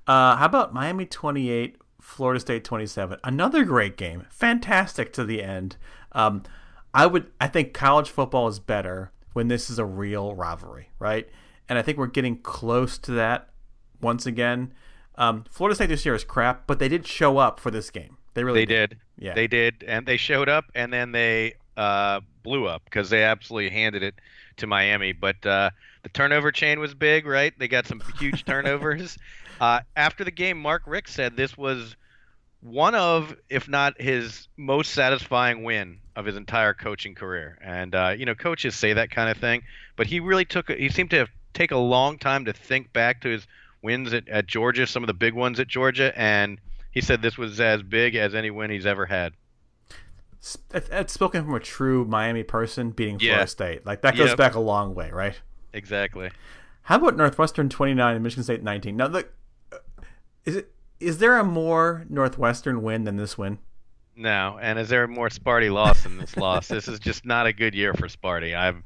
[0.07, 3.18] Uh, how about Miami twenty eight, Florida State twenty seven?
[3.24, 5.76] Another great game, fantastic to the end.
[6.12, 6.44] Um,
[6.97, 11.29] I would I think college football is better when this is a real rivalry, right?
[11.69, 13.51] And I think we're getting close to that
[14.01, 14.73] once again.
[15.17, 18.17] Um, Florida State this year is crap, but they did show up for this game.
[18.33, 18.91] They really they did.
[18.91, 18.99] did.
[19.19, 23.25] Yeah, they did, and they showed up, and then they uh, blew up because they
[23.25, 24.15] absolutely handed it
[24.57, 25.13] to Miami.
[25.13, 25.71] But uh,
[26.03, 27.53] the turnover chain was big, right?
[27.59, 29.19] They got some huge turnovers.
[29.61, 31.95] Uh, after the game, Mark Richt said this was
[32.66, 37.59] one of, if not his most satisfying win of his entire coaching career.
[37.62, 39.62] And uh, you know, coaches say that kind of thing,
[39.96, 40.70] but he really took.
[40.70, 43.46] He seemed to have take a long time to think back to his
[43.83, 46.59] wins at, at Georgia, some of the big ones at Georgia, and
[46.90, 49.33] he said this was as big as any win he's ever had.
[50.70, 53.44] That's spoken from a true Miami person beating Florida yeah.
[53.46, 53.87] State.
[53.87, 54.38] Like that goes yep.
[54.38, 55.35] back a long way, right?
[55.72, 56.31] Exactly.
[56.83, 58.96] How about Northwestern 29 and Michigan State 19?
[58.96, 59.33] Now, look,
[59.72, 59.79] uh,
[60.44, 63.59] is it is there a more Northwestern win than this win?
[64.17, 66.69] No, and is there a more Sparty loss than this loss?
[66.69, 68.57] This is just not a good year for Sparty.
[68.57, 68.83] I've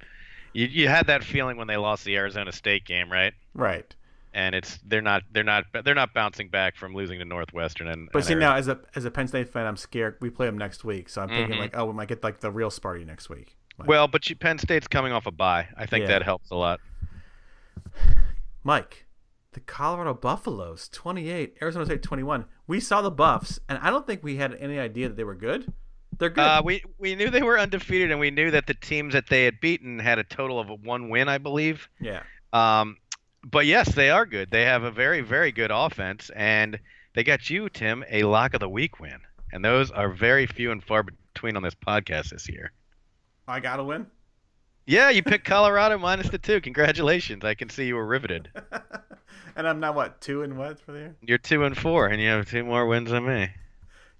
[0.53, 3.33] you, you had that feeling when they lost the Arizona State game, right?
[3.55, 3.94] Right.
[4.33, 8.09] And it's they're not they're not they're not bouncing back from losing to Northwestern and.
[8.12, 10.16] But and see now, as a as a Penn State fan, I'm scared.
[10.20, 11.61] We play them next week, so I'm thinking mm-hmm.
[11.61, 13.57] like, oh, we might get like the real Sparty next week.
[13.77, 15.66] Like, well, but you, Penn State's coming off a bye.
[15.77, 16.09] I think yeah.
[16.09, 16.81] that helps a lot.
[18.62, 19.05] Mike,
[19.52, 22.44] the Colorado Buffaloes, 28, Arizona State 21.
[22.66, 25.34] We saw the Buffs, and I don't think we had any idea that they were
[25.34, 25.72] good.
[26.18, 26.42] They're good.
[26.42, 29.44] Uh, we we knew they were undefeated, and we knew that the teams that they
[29.44, 31.88] had beaten had a total of one win, I believe.
[31.98, 32.22] Yeah.
[32.52, 32.98] Um,
[33.42, 34.50] but yes, they are good.
[34.50, 36.78] They have a very very good offense, and
[37.14, 39.20] they got you, Tim, a lock of the week win,
[39.52, 42.72] and those are very few and far between on this podcast this year.
[43.48, 44.06] I got to win.
[44.90, 46.61] Yeah, you picked Colorado minus the two.
[46.61, 47.44] Congratulations!
[47.44, 48.50] I can see you were riveted.
[49.57, 51.16] And I'm now what two and what for the year?
[51.22, 53.50] You're two and four, and you have two more wins than me.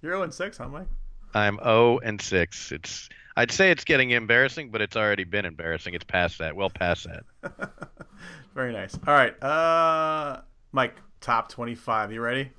[0.01, 0.87] You're zero and six, huh, Mike?
[1.33, 2.71] I'm 0 and 6.
[2.71, 5.93] It's I'd say it's getting embarrassing, but it's already been embarrassing.
[5.93, 6.55] It's past that.
[6.55, 7.71] Well past that.
[8.53, 8.97] Very nice.
[9.07, 10.41] All right, uh,
[10.73, 12.11] Mike, top twenty-five.
[12.11, 12.51] You ready?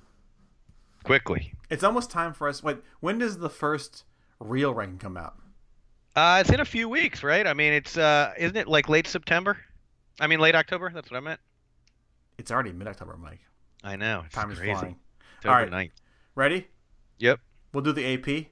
[1.04, 1.54] Quickly.
[1.70, 2.62] It's almost time for us.
[2.62, 4.04] Wait, when does the first
[4.40, 5.36] real ranking come out?
[6.14, 7.46] Uh, it's in a few weeks, right?
[7.46, 9.58] I mean, it's uh, isn't it like late September?
[10.20, 10.90] I mean, late October.
[10.94, 11.40] That's what I meant.
[12.38, 13.40] It's already mid-October, Mike.
[13.82, 14.24] I know.
[14.32, 14.72] Time is crazy.
[14.72, 14.96] flying.
[15.38, 15.70] October All right.
[15.70, 15.92] 9th.
[16.34, 16.66] Ready?
[17.18, 17.40] Yep.
[17.72, 18.46] We'll do the AP.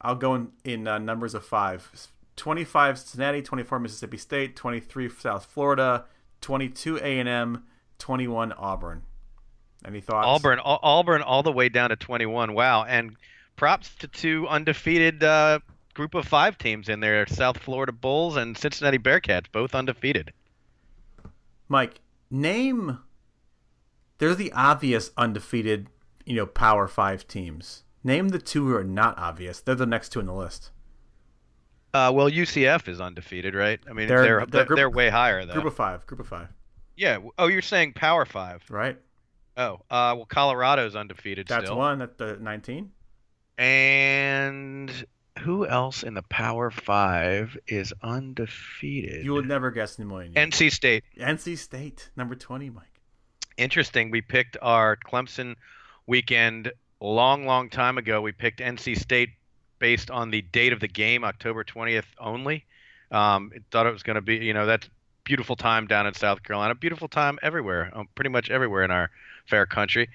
[0.00, 1.90] I'll go in, in uh, numbers of five.
[2.36, 6.04] 25 Cincinnati, 24 Mississippi State, 23 South Florida,
[6.40, 7.64] 22 A&M,
[7.98, 9.02] 21 Auburn.
[9.84, 10.26] Any thoughts?
[10.26, 12.54] Auburn, Au- Auburn, all the way down to 21.
[12.54, 12.84] Wow.
[12.84, 13.16] And
[13.56, 15.58] props to two undefeated uh,
[15.98, 20.32] group of five teams in there: South Florida Bulls and Cincinnati Bearcats, both undefeated.
[21.68, 23.00] Mike, name.
[24.18, 25.88] There's the obvious undefeated,
[26.24, 27.82] you know, Power Five teams.
[28.04, 29.60] Name the two who are not obvious.
[29.60, 30.70] They're the next two in the list.
[31.92, 33.80] Uh, well, UCF is undefeated, right?
[33.90, 35.54] I mean, They're- they're they're they're, way higher though.
[35.54, 36.06] Group of five.
[36.06, 36.48] Group of five.
[36.96, 37.18] yeah.
[37.38, 38.62] Oh, you're saying Power Five?
[38.70, 38.98] Right.
[39.56, 41.76] Oh, uh, well, Colorado's undefeated That's still.
[41.76, 42.00] one.
[42.02, 42.92] At the 19.
[43.58, 45.04] And
[45.38, 49.24] who else in the Power Five is undefeated?
[49.24, 50.32] You would never guess in a million.
[50.34, 50.50] years.
[50.50, 51.04] NC State.
[51.18, 52.84] NC State, number 20, Mike.
[53.56, 54.10] Interesting.
[54.10, 55.56] We picked our Clemson
[56.06, 58.20] weekend a long, long time ago.
[58.20, 59.30] We picked NC State
[59.78, 62.64] based on the date of the game, October 20th only.
[63.10, 64.88] Um, thought it was going to be, you know, that's
[65.24, 66.74] beautiful time down in South Carolina.
[66.74, 69.10] Beautiful time everywhere, um, pretty much everywhere in our
[69.46, 70.08] fair country.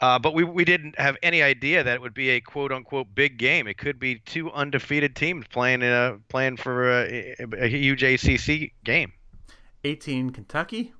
[0.00, 3.14] Uh, but we, we didn't have any idea that it would be a quote unquote
[3.14, 3.66] big game.
[3.66, 9.12] It could be two undefeated teams playing uh, playing for a, a huge ACC game.
[9.84, 10.92] 18, Kentucky.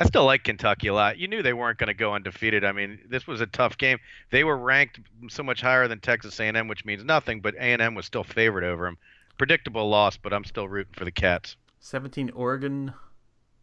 [0.00, 1.18] I still like Kentucky a lot.
[1.18, 2.64] You knew they weren't going to go undefeated.
[2.64, 3.98] I mean, this was a tough game.
[4.30, 7.40] They were ranked so much higher than Texas A&M, which means nothing.
[7.40, 8.96] But A&M was still favored over them.
[9.38, 11.56] Predictable loss, but I'm still rooting for the Cats.
[11.80, 12.92] 17, Oregon.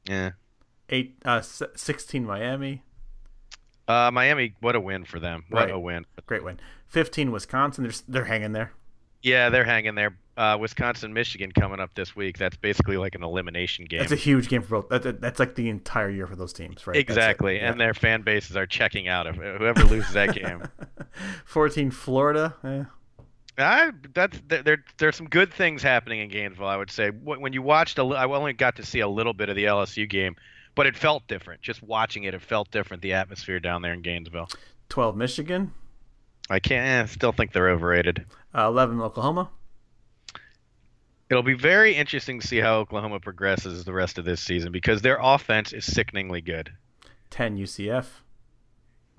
[0.09, 0.31] Yeah.
[0.89, 2.83] Eight, uh, 16, Miami.
[3.87, 5.43] Uh, Miami, what a win for them.
[5.49, 5.71] What Right.
[5.73, 6.05] a win.
[6.25, 6.59] Great win.
[6.87, 7.83] 15, Wisconsin.
[7.83, 8.71] They're, they're hanging there.
[9.21, 10.17] Yeah, they're hanging there.
[10.37, 12.37] Uh, Wisconsin, Michigan coming up this week.
[12.37, 13.99] That's basically like an elimination game.
[13.99, 14.89] That's a huge game for both.
[14.89, 16.95] That, that- that's like the entire year for those teams, right?
[16.97, 17.71] Exactly, Yeah.
[17.71, 20.63] and their fan bases are checking out of whoever loses that game.
[21.45, 22.55] 14, Florida.
[22.63, 22.83] Eh.
[23.57, 24.83] I that's there, there.
[24.97, 26.67] There's some good things happening in Gainesville.
[26.67, 29.47] I would say when you watched, a, I only got to see a little bit
[29.47, 30.35] of the LSU game,
[30.75, 31.61] but it felt different.
[31.61, 33.01] Just watching it, it felt different.
[33.01, 34.49] The atmosphere down there in Gainesville.
[34.89, 35.73] 12, Michigan.
[36.49, 37.09] I can't.
[37.09, 38.25] Eh, still think they're overrated.
[38.53, 39.49] Uh, 11, Oklahoma.
[41.29, 45.01] It'll be very interesting to see how Oklahoma progresses the rest of this season because
[45.01, 46.71] their offense is sickeningly good.
[47.31, 48.05] 10, UCF.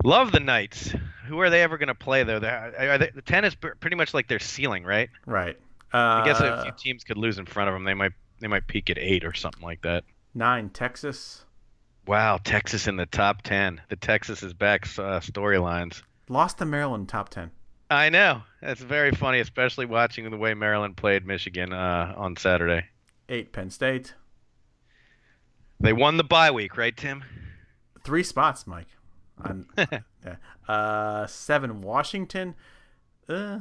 [0.03, 0.93] Love the Knights.
[1.27, 2.39] Who are they ever going to play though?
[2.39, 5.09] They, the ten is pretty much like their ceiling, right?
[5.25, 5.57] Right.
[5.93, 8.11] Uh, I guess if a few teams could lose in front of them, they might
[8.39, 10.03] they might peak at eight or something like that.
[10.35, 11.45] 9, Texas.
[12.07, 13.81] Wow, Texas in the top 10.
[13.89, 16.01] The Texas is back uh, storylines.
[16.29, 17.51] Lost to Maryland, top 10.
[17.89, 18.43] I know.
[18.61, 22.85] That's very funny, especially watching the way Maryland played Michigan uh, on Saturday.
[23.27, 24.13] 8, Penn State.
[25.81, 27.23] They won the bye week, right, Tim?
[28.03, 28.87] Three spots, Mike.
[29.43, 30.35] On, yeah.
[30.67, 32.55] Uh, 7, Washington.
[33.27, 33.59] Uh,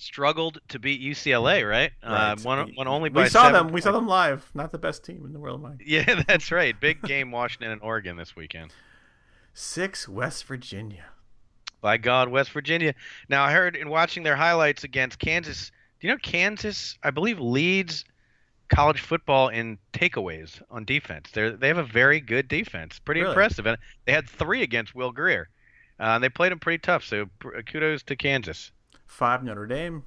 [0.00, 1.90] Struggled to beat UCLA, right?
[2.02, 2.44] Uh, right.
[2.44, 3.68] won, won only we saw them.
[3.68, 4.48] We saw them live.
[4.54, 5.82] Not the best team in the world, Mike.
[5.84, 6.78] Yeah, that's right.
[6.78, 8.72] Big game, Washington and Oregon this weekend.
[9.54, 11.04] 6, West Virginia.
[11.80, 12.94] By God, West Virginia.
[13.28, 15.72] Now I heard in watching their highlights against Kansas.
[16.00, 16.96] Do you know Kansas?
[17.02, 18.04] I believe leads
[18.68, 21.30] college football in takeaways on defense.
[21.32, 22.98] They they have a very good defense.
[22.98, 23.32] Pretty Really?
[23.32, 25.48] impressive, and they had three against Will Grier.
[25.98, 27.04] Uh, and they played them pretty tough.
[27.04, 28.70] So pr- kudos to Kansas.
[29.08, 30.04] 5, Notre Dame.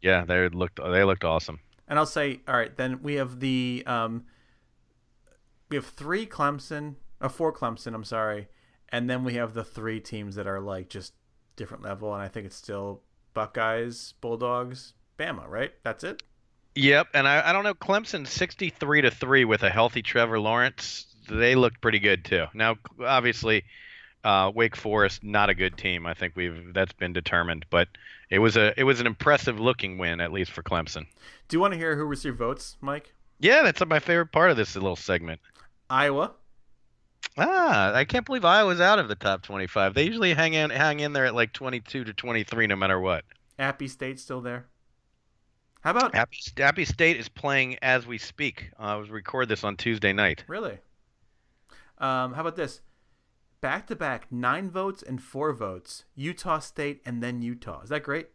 [0.00, 1.60] Yeah, they looked they looked awesome.
[1.86, 4.24] And I'll say, all right, then we have the um,
[5.68, 7.94] we have three Clemson, or four Clemson.
[7.94, 8.48] I'm sorry,
[8.90, 11.14] and then we have the three teams that are like just
[11.56, 13.02] different level, and I think it's still
[13.34, 15.72] Buckeyes, Bulldogs, Bama, right?
[15.82, 16.22] That's it.
[16.74, 21.06] Yep, and I, I don't know Clemson 63 to 3 with a healthy Trevor Lawrence.
[21.28, 22.46] They looked pretty good too.
[22.54, 23.64] Now obviously
[24.24, 26.06] uh, Wake Forest not a good team.
[26.06, 27.88] I think we've that's been determined, but
[28.30, 31.06] it was a it was an impressive looking win at least for Clemson.
[31.48, 33.14] Do you want to hear who received votes, Mike?
[33.40, 35.40] Yeah, that's my favorite part of this little segment.
[35.88, 36.32] Iowa.
[37.36, 39.94] Ah, I can't believe Iowa's out of the top 25.
[39.94, 43.24] They usually hang in hang in there at like 22 to 23 no matter what.
[43.58, 44.66] Appy State still there.
[45.80, 48.70] How about Happy Happy State is playing as we speak.
[48.78, 50.44] Uh, I was record this on Tuesday night.
[50.48, 50.78] really?
[51.98, 52.80] Um, how about this?
[53.60, 56.04] Back to back, nine votes and four votes.
[56.14, 57.82] Utah State and then Utah.
[57.82, 58.28] Is that great?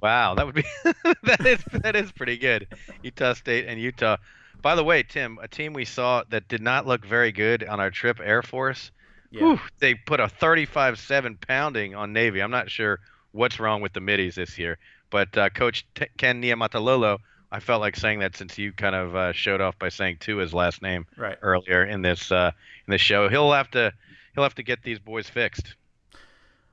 [0.00, 0.64] Wow, that would be
[1.24, 2.68] that is that is pretty good.
[3.02, 4.16] Utah State and Utah.
[4.62, 7.80] By the way, Tim, a team we saw that did not look very good on
[7.80, 8.92] our trip, Air Force.
[9.32, 9.40] Yeah.
[9.40, 12.40] Whew, they put a 35-7 pounding on Navy.
[12.40, 13.00] I'm not sure
[13.32, 14.78] what's wrong with the middies this year,
[15.10, 17.18] but uh, Coach T- Ken Niamatalolo,
[17.50, 20.54] I felt like saying that since you kind of uh, showed off by saying Tua's
[20.54, 21.38] last name Right.
[21.42, 22.52] earlier in this uh,
[22.86, 23.28] in this show.
[23.28, 23.92] He'll have to
[24.34, 25.76] he'll have to get these boys fixed.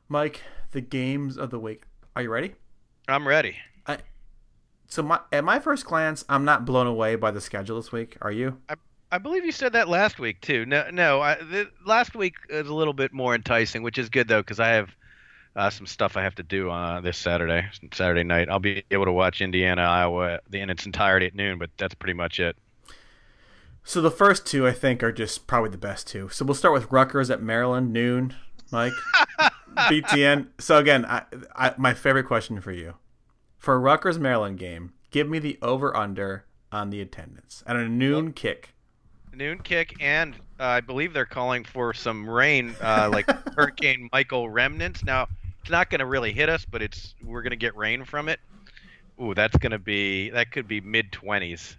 [0.08, 0.42] Mike,
[0.72, 1.84] the games of the week.
[2.16, 2.56] Are you ready?
[3.08, 3.56] I'm ready.
[4.90, 8.18] So my at my first glance, I'm not blown away by the schedule this week.
[8.22, 8.58] Are you?
[9.12, 10.66] I believe you said that last week too.
[10.66, 11.22] No, no.
[11.22, 14.60] I, the, last week is a little bit more enticing, which is good though, because
[14.60, 14.90] I have
[15.56, 18.50] uh, some stuff I have to do uh, this Saturday, Saturday night.
[18.50, 22.14] I'll be able to watch Indiana, Iowa in its entirety at noon, but that's pretty
[22.14, 22.56] much it.
[23.90, 26.30] So the first two I think are just probably the best two.
[26.30, 28.36] So we'll start with Rutgers at Maryland noon,
[28.72, 28.94] Mike.
[29.76, 30.50] BTN.
[30.60, 31.24] So again, I,
[31.56, 32.94] I, my favorite question for you.
[33.58, 37.90] For a Rutgers Maryland game, give me the over under on the attendance at a
[37.90, 38.76] noon kick.
[39.34, 43.26] Noon kick, and uh, I believe they're calling for some rain, uh, like
[43.56, 45.04] Hurricane Michael remnants.
[45.04, 45.28] Now
[45.62, 48.30] it's not going to really hit us, but it's we're going to get rain from
[48.30, 48.40] it.
[49.20, 51.76] Ooh, that's going to be that could be mid twenties.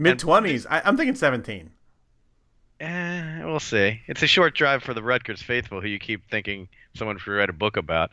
[0.00, 0.66] Mid twenties.
[0.70, 1.70] I'm thinking seventeen.
[2.80, 4.00] Eh, we'll see.
[4.06, 7.50] It's a short drive for the Rutgers faithful, who you keep thinking someone should write
[7.50, 8.10] a book about.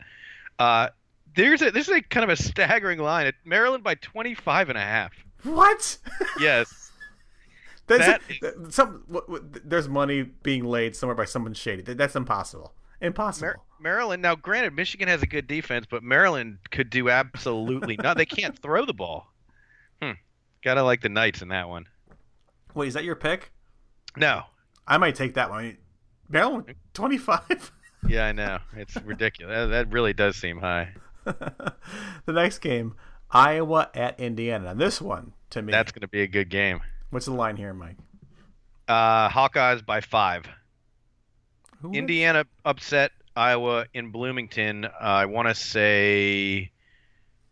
[0.58, 0.88] Uh,
[1.34, 3.26] there's a this is a kind of a staggering line.
[3.26, 5.12] At Maryland by 25 and a half.
[5.44, 5.96] What?
[6.40, 6.72] Yes.
[7.86, 9.04] That a- some.
[9.10, 11.80] w- w- There's money being laid somewhere by someone shady.
[11.80, 12.74] That- That's impossible.
[13.00, 13.46] Impossible.
[13.46, 14.20] Mar- Maryland.
[14.20, 18.18] Now, granted, Michigan has a good defense, but Maryland could do absolutely nothing.
[18.18, 19.32] They can't throw the ball.
[20.02, 20.10] Hmm.
[20.62, 21.86] Gotta like the Knights in that one.
[22.74, 23.52] Wait, is that your pick?
[24.16, 24.42] No.
[24.86, 25.78] I might take that one.
[26.28, 27.72] Maryland, 25.
[28.06, 28.58] Yeah, I know.
[28.76, 29.52] It's ridiculous.
[29.52, 30.94] That, that really does seem high.
[31.24, 31.74] the
[32.28, 32.94] next game,
[33.28, 34.66] Iowa at Indiana.
[34.66, 36.78] Now, this one, to me, That's going to be a good game.
[37.10, 37.96] what's the line here, Mike?
[38.86, 40.44] Uh, Hawkeyes by five.
[41.82, 44.84] Who Indiana upset Iowa in Bloomington.
[44.84, 46.70] Uh, I want to say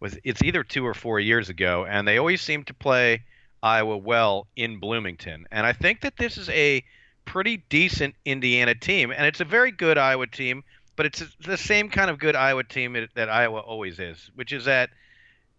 [0.07, 3.23] was it's either two or four years ago, and they always seem to play
[3.62, 5.47] Iowa well in Bloomington.
[5.51, 6.85] And I think that this is a
[7.25, 10.62] pretty decent Indiana team, and it's a very good Iowa team.
[10.97, 14.64] But it's the same kind of good Iowa team that Iowa always is, which is
[14.64, 14.88] that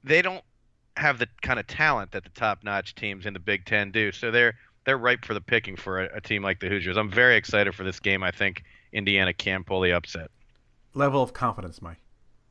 [0.03, 0.43] they don't
[0.95, 4.11] have the kind of talent that the top-notch teams in the Big Ten do.
[4.11, 4.55] So they're
[4.85, 6.97] they're ripe for the picking for a, a team like the Hoosiers.
[6.97, 8.23] I'm very excited for this game.
[8.23, 10.31] I think Indiana can pull the upset.
[10.95, 11.99] level of confidence, Mike?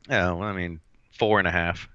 [0.07, 0.79] Yeah, well, I mean,
[1.17, 1.89] four and a half.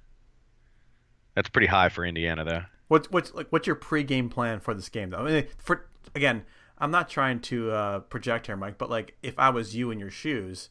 [1.35, 2.63] That's pretty high for Indiana, though.
[2.89, 5.19] What's what's like what's your pregame plan for this game though?
[5.19, 6.45] I mean, for again,
[6.79, 9.99] I'm not trying to uh, project here, Mike, but like if I was you in
[9.99, 10.69] your shoes,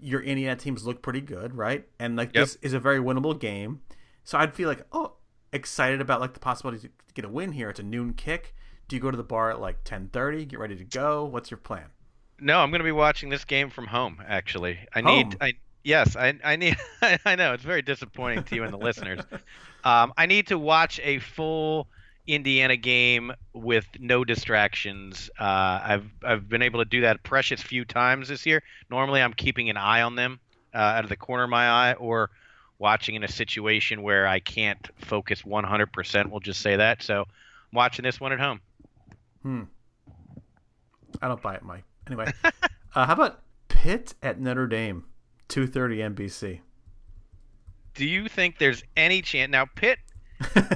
[0.00, 1.86] your Indiana teams look pretty good, right?
[2.00, 2.42] And like Yep.
[2.42, 3.82] this is a very winnable game,
[4.24, 5.12] so I'd feel like oh
[5.52, 7.70] excited about like the possibility to get a win here.
[7.70, 8.52] It's a noon kick.
[8.88, 10.48] Do you go to the bar at like 10:30?
[10.48, 11.24] Get ready to go.
[11.24, 11.86] What's your plan?
[12.40, 14.20] No, I'm going to be watching this game from home.
[14.26, 15.16] Actually, I Home?
[15.16, 15.36] need.
[15.40, 15.52] I
[15.86, 16.76] yes, I I need.
[17.24, 19.20] I know it's very disappointing to you and the listeners.
[19.84, 21.86] Um, I need to watch a full
[22.26, 25.30] Indiana game with no distractions.
[25.38, 28.62] Uh, I've I've been able to do that precious few times this year.
[28.90, 30.40] Normally, I'm keeping an eye on them
[30.74, 32.30] uh, out of the corner of my eye, or
[32.78, 36.30] watching in a situation where I can't focus 100%.
[36.30, 37.02] We'll just say that.
[37.02, 38.60] So, I'm watching this one at home.
[39.42, 39.62] Hmm.
[41.22, 41.84] I don't buy it, Mike.
[42.06, 42.50] Anyway, uh,
[43.06, 45.04] how about Pitt at Notre Dame,
[45.48, 46.60] 2:30 NBC?
[47.94, 49.64] Do you think there's any chance now?
[49.64, 49.98] Pitt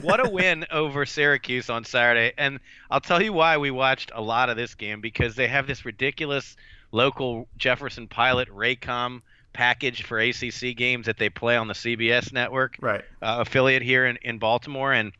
[0.02, 2.32] what a win over Syracuse on Saturday.
[2.38, 5.66] And I'll tell you why we watched a lot of this game because they have
[5.66, 6.56] this ridiculous
[6.92, 9.20] local Jefferson Pilot Raycom
[9.52, 13.04] package for ACC games that they play on the CBS network Right.
[13.20, 14.92] uh, affiliate here in, in Baltimore.
[14.92, 15.12] And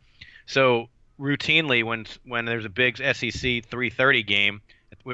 [0.46, 3.12] so routinely when when there's a big SEC
[3.68, 4.62] 3:30 game,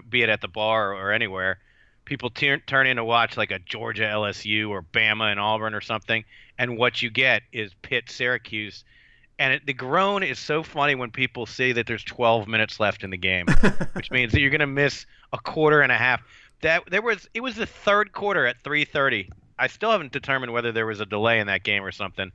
[0.08, 1.58] be it at the bar or anywhere,
[2.06, 5.82] people turn turn in to watch like a Georgia LSU or Bama and Auburn or
[5.82, 6.24] something,
[6.58, 8.84] and what you get is Pitt Syracuse.
[9.38, 13.04] And it, the groan is so funny when people see that there's 12 minutes left
[13.04, 13.44] in the game,
[13.92, 15.04] which means that you're going to miss
[15.34, 16.22] a quarter and a half.
[16.62, 19.28] That there was it was the third quarter at 3:30.
[19.58, 22.32] I still haven't determined whether there was a delay in that game or something.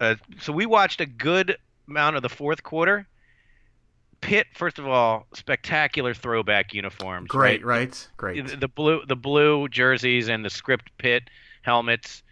[0.00, 3.06] Uh, so we watched a good amount of the fourth quarter.
[4.20, 7.28] Pitt, first of all, spectacular throwback uniforms.
[7.28, 7.88] Great, right?
[7.88, 8.08] right?
[8.16, 8.46] Great.
[8.46, 11.24] The, the blue, the blue jerseys and the script Pitt
[11.62, 12.22] helmets.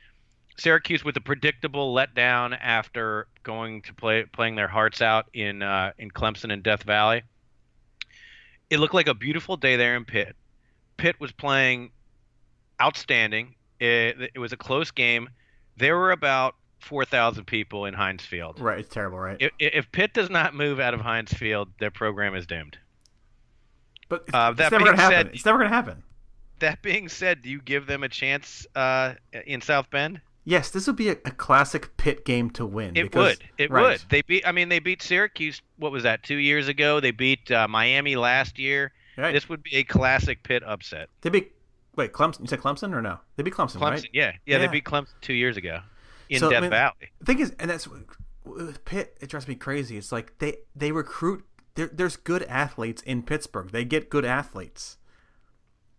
[0.59, 5.93] Syracuse with a predictable letdown after going to play playing their hearts out in uh,
[5.99, 7.23] in Clemson and Death Valley.
[8.71, 10.37] it looked like a beautiful day there in Pitt.
[10.97, 11.91] Pitt was playing
[12.83, 13.55] outstanding.
[13.81, 15.29] It, it was a close game.
[15.77, 18.61] There were about 4,000 people in Heinz Field.
[18.61, 19.37] Right, it's terrible, right?
[19.41, 22.79] If, if Pitt does not move out of Heinz Field, their program is doomed.
[24.09, 25.17] but it's, uh, it's that never gonna happen.
[25.27, 26.03] said- it's never gonna happen.
[26.61, 29.15] That being said, do you give them a chance uh,
[29.47, 30.21] in South Bend?
[30.45, 32.97] Yes, this would be a, a classic Pitt game to win.
[32.97, 33.49] It because- would.
[33.59, 33.83] It right.
[33.93, 34.03] would.
[34.09, 34.47] They beat.
[34.47, 35.61] I mean, they beat Syracuse.
[35.77, 36.23] What was that?
[36.23, 37.01] Two years ago.
[37.01, 38.93] They beat uh, Miami last year.
[39.17, 39.33] Right.
[39.33, 41.09] This would be a classic Pitt upset.
[41.21, 41.53] They beat.
[41.97, 42.41] Wait, Clemson.
[42.41, 43.19] You said Clemson or no?
[43.37, 43.91] They beat Clemson, Clemson.
[43.91, 44.09] right?
[44.13, 44.59] Yeah, yeah.
[44.59, 44.71] They Yeah.
[44.71, 45.81] beat Clemson two years ago
[46.29, 47.13] in So, I Death mean, Valley.
[47.21, 47.89] The thing is, and that's
[48.45, 49.17] with Pitt.
[49.21, 49.97] It drives me crazy.
[49.97, 51.45] It's like they they recruit.
[51.75, 53.71] There, there's good athletes in Pittsburgh.
[53.71, 54.97] They get good athletes,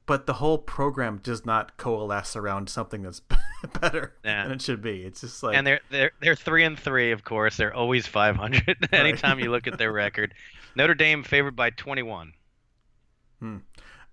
[0.05, 3.21] but the whole program does not coalesce around something that's
[3.81, 5.03] better than it should be.
[5.03, 7.57] It's just like And they're they're they're three and three, of course.
[7.57, 8.89] They're always 500.
[8.91, 10.33] Anytime you look at their record,
[10.75, 12.33] Notre Dame favored by 21.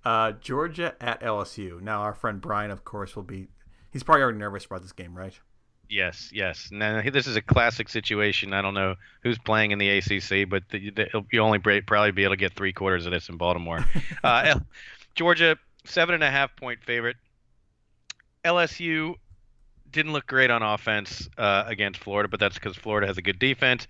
[0.05, 1.81] uh, Georgia at LSU.
[1.81, 3.49] Now our friend Brian, of course, will be.
[3.91, 5.39] He's probably already nervous about this game, right?
[5.89, 6.69] Yes, yes.
[6.73, 8.53] Now this is a classic situation.
[8.53, 12.25] I don't know who's playing in the ACC, but the, the, you only probably be
[12.25, 13.85] able to get three quarters of this in Baltimore.
[14.25, 14.59] uh,
[15.15, 17.17] Georgia seven and a half point favorite.
[18.45, 19.15] LSU
[19.91, 23.39] didn't look great on offense uh, against Florida, but that's because Florida has a good
[23.39, 23.87] defense.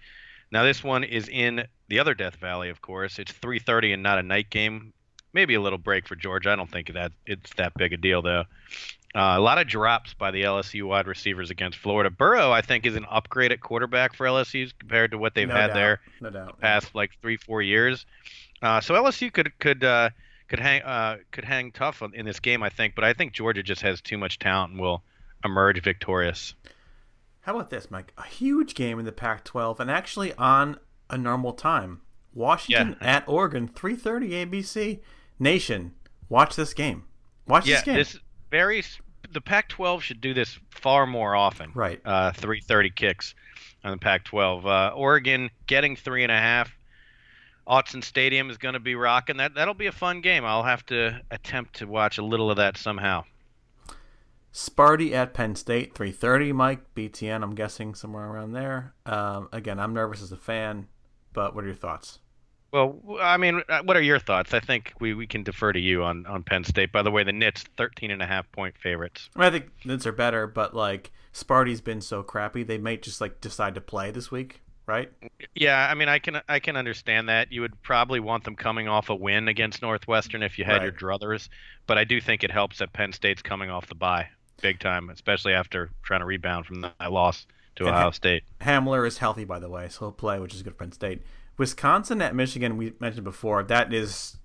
[0.50, 3.18] Now this one is in the other Death Valley, of course.
[3.18, 4.92] It's 3:30 and not a night game.
[5.32, 6.50] Maybe a little break for Georgia.
[6.50, 8.44] I don't think that it's that big a deal though.
[9.14, 12.10] Uh, a lot of drops by the LSU wide receivers against Florida.
[12.10, 15.54] Burrow, I think, is an upgrade at quarterback for LSU compared to what they've No
[15.54, 15.74] had doubt.
[15.74, 16.60] there No doubt.
[16.60, 18.04] past like three, four years.
[18.60, 20.10] Uh, so LSU could could uh,
[20.48, 22.94] could hang uh, could hang tough in this game, I think.
[22.94, 25.02] But I think Georgia just has too much talent and will
[25.44, 26.54] emerge victorious.
[27.40, 28.12] How about this, Mike?
[28.18, 30.78] A huge game in the Pac-12, and actually on
[31.08, 32.00] a normal time.
[32.34, 33.16] Washington Yeah.
[33.16, 35.00] at Oregon, 3:30 ABC.
[35.38, 35.94] Nation,
[36.28, 37.04] watch this game.
[37.46, 37.94] Watch Yeah, this game.
[37.94, 38.18] this
[38.56, 38.82] very
[39.32, 41.72] the Pac-12 should do this far more often.
[41.74, 42.00] Right.
[42.04, 43.34] Uh, 3:30 kicks
[43.84, 44.64] on the Pac-12.
[44.64, 46.74] Uh, Oregon getting three and a half.
[47.68, 49.36] Autzen Stadium is going to be rocking.
[49.36, 50.44] That that'll be a fun game.
[50.46, 53.24] I'll have to attempt to watch a little of that somehow.
[54.54, 56.54] Sparty at Penn State, 3:30.
[56.54, 58.94] Mike BTN, I'm guessing somewhere around there.
[59.04, 60.88] Um, again, I'm nervous as a fan,
[61.34, 62.20] but what are your thoughts?
[62.72, 64.52] Well, I mean, uh, what are your thoughts?
[64.52, 66.92] I think we, we can defer to you on, on Penn State.
[66.92, 69.30] By the way, the Knits 13 and a half point favorites.
[69.34, 73.02] I, mean, I think Knights are better, but like Sparty's been so crappy, they might
[73.02, 75.10] just like decide to play this week, right?
[75.54, 77.52] Yeah, I mean, I can I can understand that.
[77.52, 80.92] You would probably want them coming off a win against Northwestern if you had your
[80.92, 81.48] druthers,
[81.86, 84.28] but I do think it helps that Penn State's coming off the bye
[84.60, 87.46] big time, especially after trying to rebound from that loss
[87.76, 88.42] to And Ohio State.
[88.60, 91.22] Hamler is healthy, by the way, so he'll play, which is good for Penn State.
[91.58, 93.62] Wisconsin at Michigan, we mentioned before.
[93.62, 94.36] That is,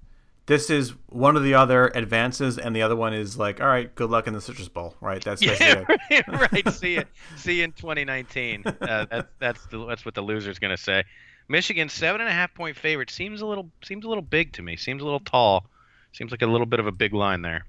[0.46, 3.94] this is one of the other advances, and the other one is like, all right,
[3.96, 5.24] good luck in the Citrus Bowl, right?
[5.24, 6.52] That's Yeah, right.
[6.52, 6.70] right.
[6.74, 7.04] See you.
[7.38, 8.64] See you in 2019.
[8.66, 11.04] Uh, that's that's the, that's what the loser's gonna say.
[11.48, 14.62] Michigan seven and a half point favorite seems a little seems a little big to
[14.62, 14.78] me.
[14.78, 15.66] Seems a little tall.
[16.14, 17.66] Seems like a little bit of a big line there.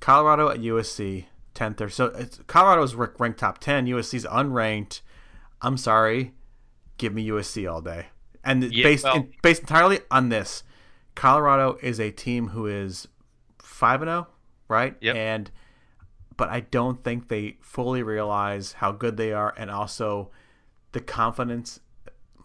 [0.00, 2.06] Colorado at USC, tenth or so.
[2.06, 3.86] It's, Colorado's ranked top ten.
[3.86, 5.00] USC's unranked.
[5.62, 6.32] I'm sorry,
[6.98, 8.06] give me USC all day,
[8.44, 10.62] and Yeah, based well- in, based entirely on this.
[11.14, 13.08] Colorado is a team who is
[13.58, 14.28] five and zero,
[14.68, 14.96] right?
[15.00, 15.16] Yep.
[15.16, 15.50] And
[16.36, 20.30] but I don't think they fully realize how good they are, and also
[20.92, 21.80] the confidence.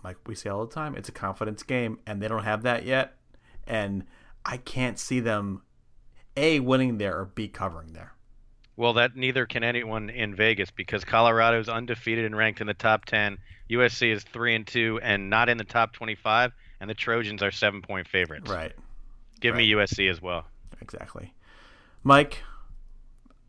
[0.04, 2.86] Like we say all the time, it's a confidence game, and they don't have that
[2.86, 3.16] yet.
[3.68, 4.04] And
[4.44, 5.62] I can't see them
[6.36, 8.14] a winning there or b covering there.
[8.76, 12.74] Well, that neither can anyone in Vegas because Colorado is undefeated and ranked in the
[12.74, 13.38] top 10.
[13.70, 17.52] USC is 3 and 2 and not in the top 25 and the Trojans are
[17.52, 18.50] 7 point favorites.
[18.50, 18.74] Right.
[19.40, 20.46] Give me USC as well.
[20.82, 21.34] Exactly.
[22.04, 22.44] Mike,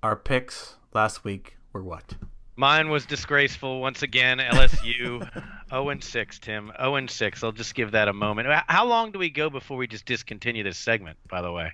[0.03, 2.15] our picks last week were what?
[2.57, 4.39] Mine was disgraceful once again.
[4.39, 5.29] LSU
[5.71, 6.71] 0 and 6, Tim.
[6.79, 7.43] 0 and 6.
[7.43, 8.49] I'll just give that a moment.
[8.69, 11.73] How long do we go before we just discontinue this segment, by the way?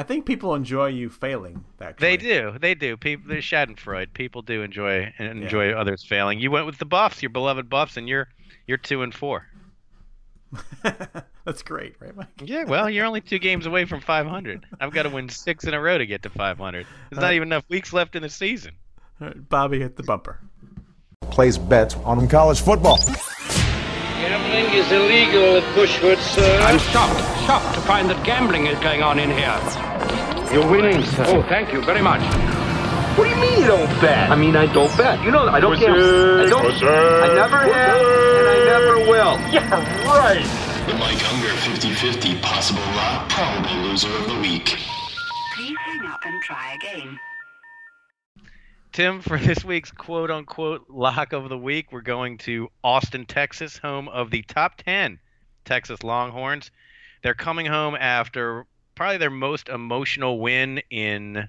[0.00, 1.62] I think people enjoy you failing.
[1.78, 2.06] Actually.
[2.06, 2.56] They do.
[2.58, 2.96] They do.
[2.96, 4.14] People, there's Schadenfreude.
[4.14, 6.40] People do enjoy enjoy others failing.
[6.40, 8.26] You went with the Buffs, your beloved Buffs, and you're
[8.66, 9.46] you're two and four.
[11.44, 12.28] That's great, right, Mike?
[12.42, 14.64] Yeah, well, you're only two games away from 500.
[14.80, 16.86] I've got to win six in a row to get to 500.
[17.10, 18.72] There's Uh, not even enough weeks left in the season.
[19.20, 20.40] All right, Bobby hit the bumper.
[21.30, 22.96] Place bets on college football.
[24.16, 26.58] Gambling is illegal at Bushwood, sir.
[26.62, 29.89] I'm shocked, shocked to find that gambling is going on in here.
[30.52, 31.24] You're winning, sir.
[31.28, 32.20] Oh, thank you very much.
[33.16, 34.28] what do you mean you don't bet?
[34.30, 35.22] I mean, I don't bet.
[35.22, 35.94] You know, I don't care.
[36.40, 36.64] I don't.
[36.82, 39.38] I never have, and I never will.
[39.52, 40.42] Yeah, right.
[40.88, 44.76] The Mike Hunger 50-50 possible lock, probable loser of the week.
[45.54, 47.20] Please hang up and try again.
[48.92, 53.78] Tim, for this week's quote unquote lock of the week, we're going to Austin, Texas,
[53.78, 55.20] home of the top 10
[55.64, 56.72] Texas Longhorns.
[57.22, 58.66] They're coming home after
[59.00, 61.48] probably their most emotional win in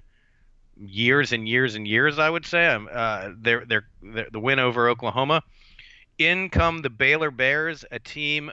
[0.74, 2.66] years and years and years, I would say.
[2.66, 5.42] Um, uh, they're, they're, they're, the win over Oklahoma.
[6.16, 8.50] In come the Baylor Bears, a team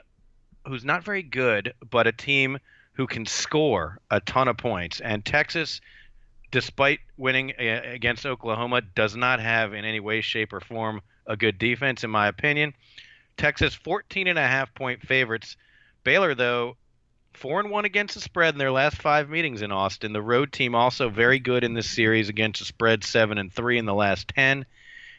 [0.68, 2.58] who's not very good, but a team
[2.92, 5.00] who can score a ton of points.
[5.00, 5.80] And Texas,
[6.50, 11.56] despite winning against Oklahoma, does not have in any way, shape, or form a good
[11.56, 12.74] defense, in my opinion.
[13.38, 15.56] Texas 14 and a half point favorites.
[16.04, 16.76] Baylor, though,
[17.32, 20.12] four and one against the spread in their last five meetings in Austin.
[20.12, 23.78] The road team also very good in this series against the spread, seven and three
[23.78, 24.66] in the last ten.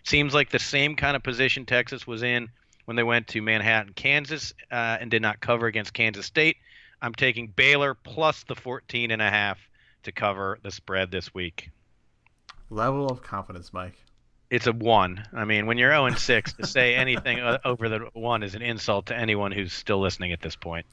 [0.04, 2.50] Seems like the same kind of position Texas was in
[2.86, 6.58] when they went to Manhattan, Kansas, uh, and did not cover against Kansas State.
[7.02, 9.60] I'm taking Baylor plus the 14 and a half
[10.04, 11.70] to cover the spread this week.
[12.70, 13.96] Level of confidence, Mike.
[14.50, 15.24] It's a one.
[15.34, 18.62] I mean, when you're 0 and 6, to say anything over the one is an
[18.62, 20.86] insult to anyone who's still listening at this point.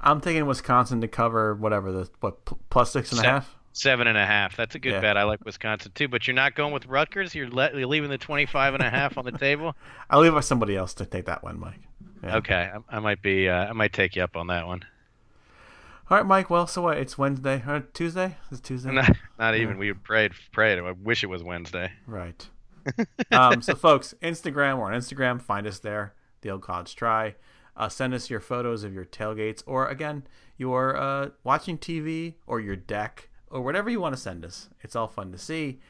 [0.00, 3.54] I'm taking Wisconsin to cover whatever the what plus six and a half.
[3.72, 4.56] Seven and a half.
[4.56, 5.00] That's a good Yeah.
[5.00, 5.16] bet.
[5.18, 7.34] I like Wisconsin too, but you're not going with Rutgers.
[7.34, 9.74] You're, le- you're leaving the 25 and a half on the table.
[10.08, 11.80] I'll leave it somebody else to take that one, Mike.
[12.22, 12.36] Yeah.
[12.36, 13.48] Okay, I, I might be.
[13.50, 14.82] Uh, I might take you up on that one.
[16.08, 16.48] All right, Mike.
[16.48, 16.96] Well, so what?
[16.98, 18.36] It's Wednesday or Tuesday?
[18.50, 18.92] It's Tuesday.
[18.92, 19.76] Not, not even.
[19.76, 20.32] We prayed.
[20.52, 20.78] Prayed.
[20.78, 21.92] I wish it was Wednesday.
[22.06, 22.48] Right.
[23.32, 25.42] um, so, folks, Instagram, we're on Instagram.
[25.42, 27.34] Find us there, the Old College Try.
[27.76, 32.58] Uh, send us your photos of your tailgates, or again, your uh, watching TV, or
[32.58, 34.70] your deck, or whatever you want to send us.
[34.80, 35.80] It's all fun to see.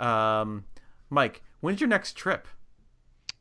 [0.00, 0.64] Um,
[1.08, 2.48] Mike, when's your next trip?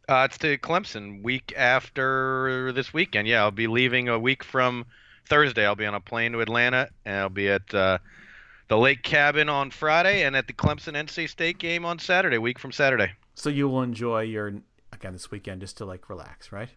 [0.08, 3.28] Uh, it's to Clemson week after this weekend.
[3.28, 4.86] Yeah, I'll be leaving a week from
[5.28, 5.66] Thursday.
[5.66, 7.97] I'll be on a plane to Atlanta, and I'll be at uh,
[8.68, 12.38] the Lake Cabin on Friday, and at the Clemson NC State game on Saturday.
[12.38, 13.14] Week from Saturday.
[13.34, 14.53] So you will enjoy your
[14.93, 16.70] again this weekend just to like relax, right?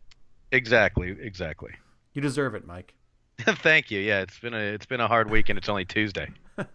[0.52, 1.72] Exactly, exactly.
[2.14, 2.94] You deserve it, Mike.
[3.40, 4.00] Thank you.
[4.00, 6.28] Yeah, it's been a it's been a hard week and it's only Tuesday.
[6.58, 6.66] All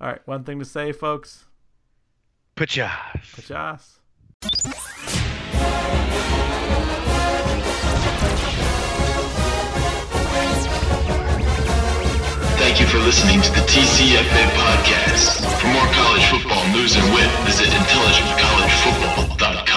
[0.00, 1.44] right, one thing to say, folks.
[2.56, 2.90] Pachas.
[3.34, 3.98] Pachas.
[12.60, 15.40] Thank you for listening to the TCFA podcast.
[15.60, 19.69] For more college football news and wit, visit intelligentcollegefootball.com.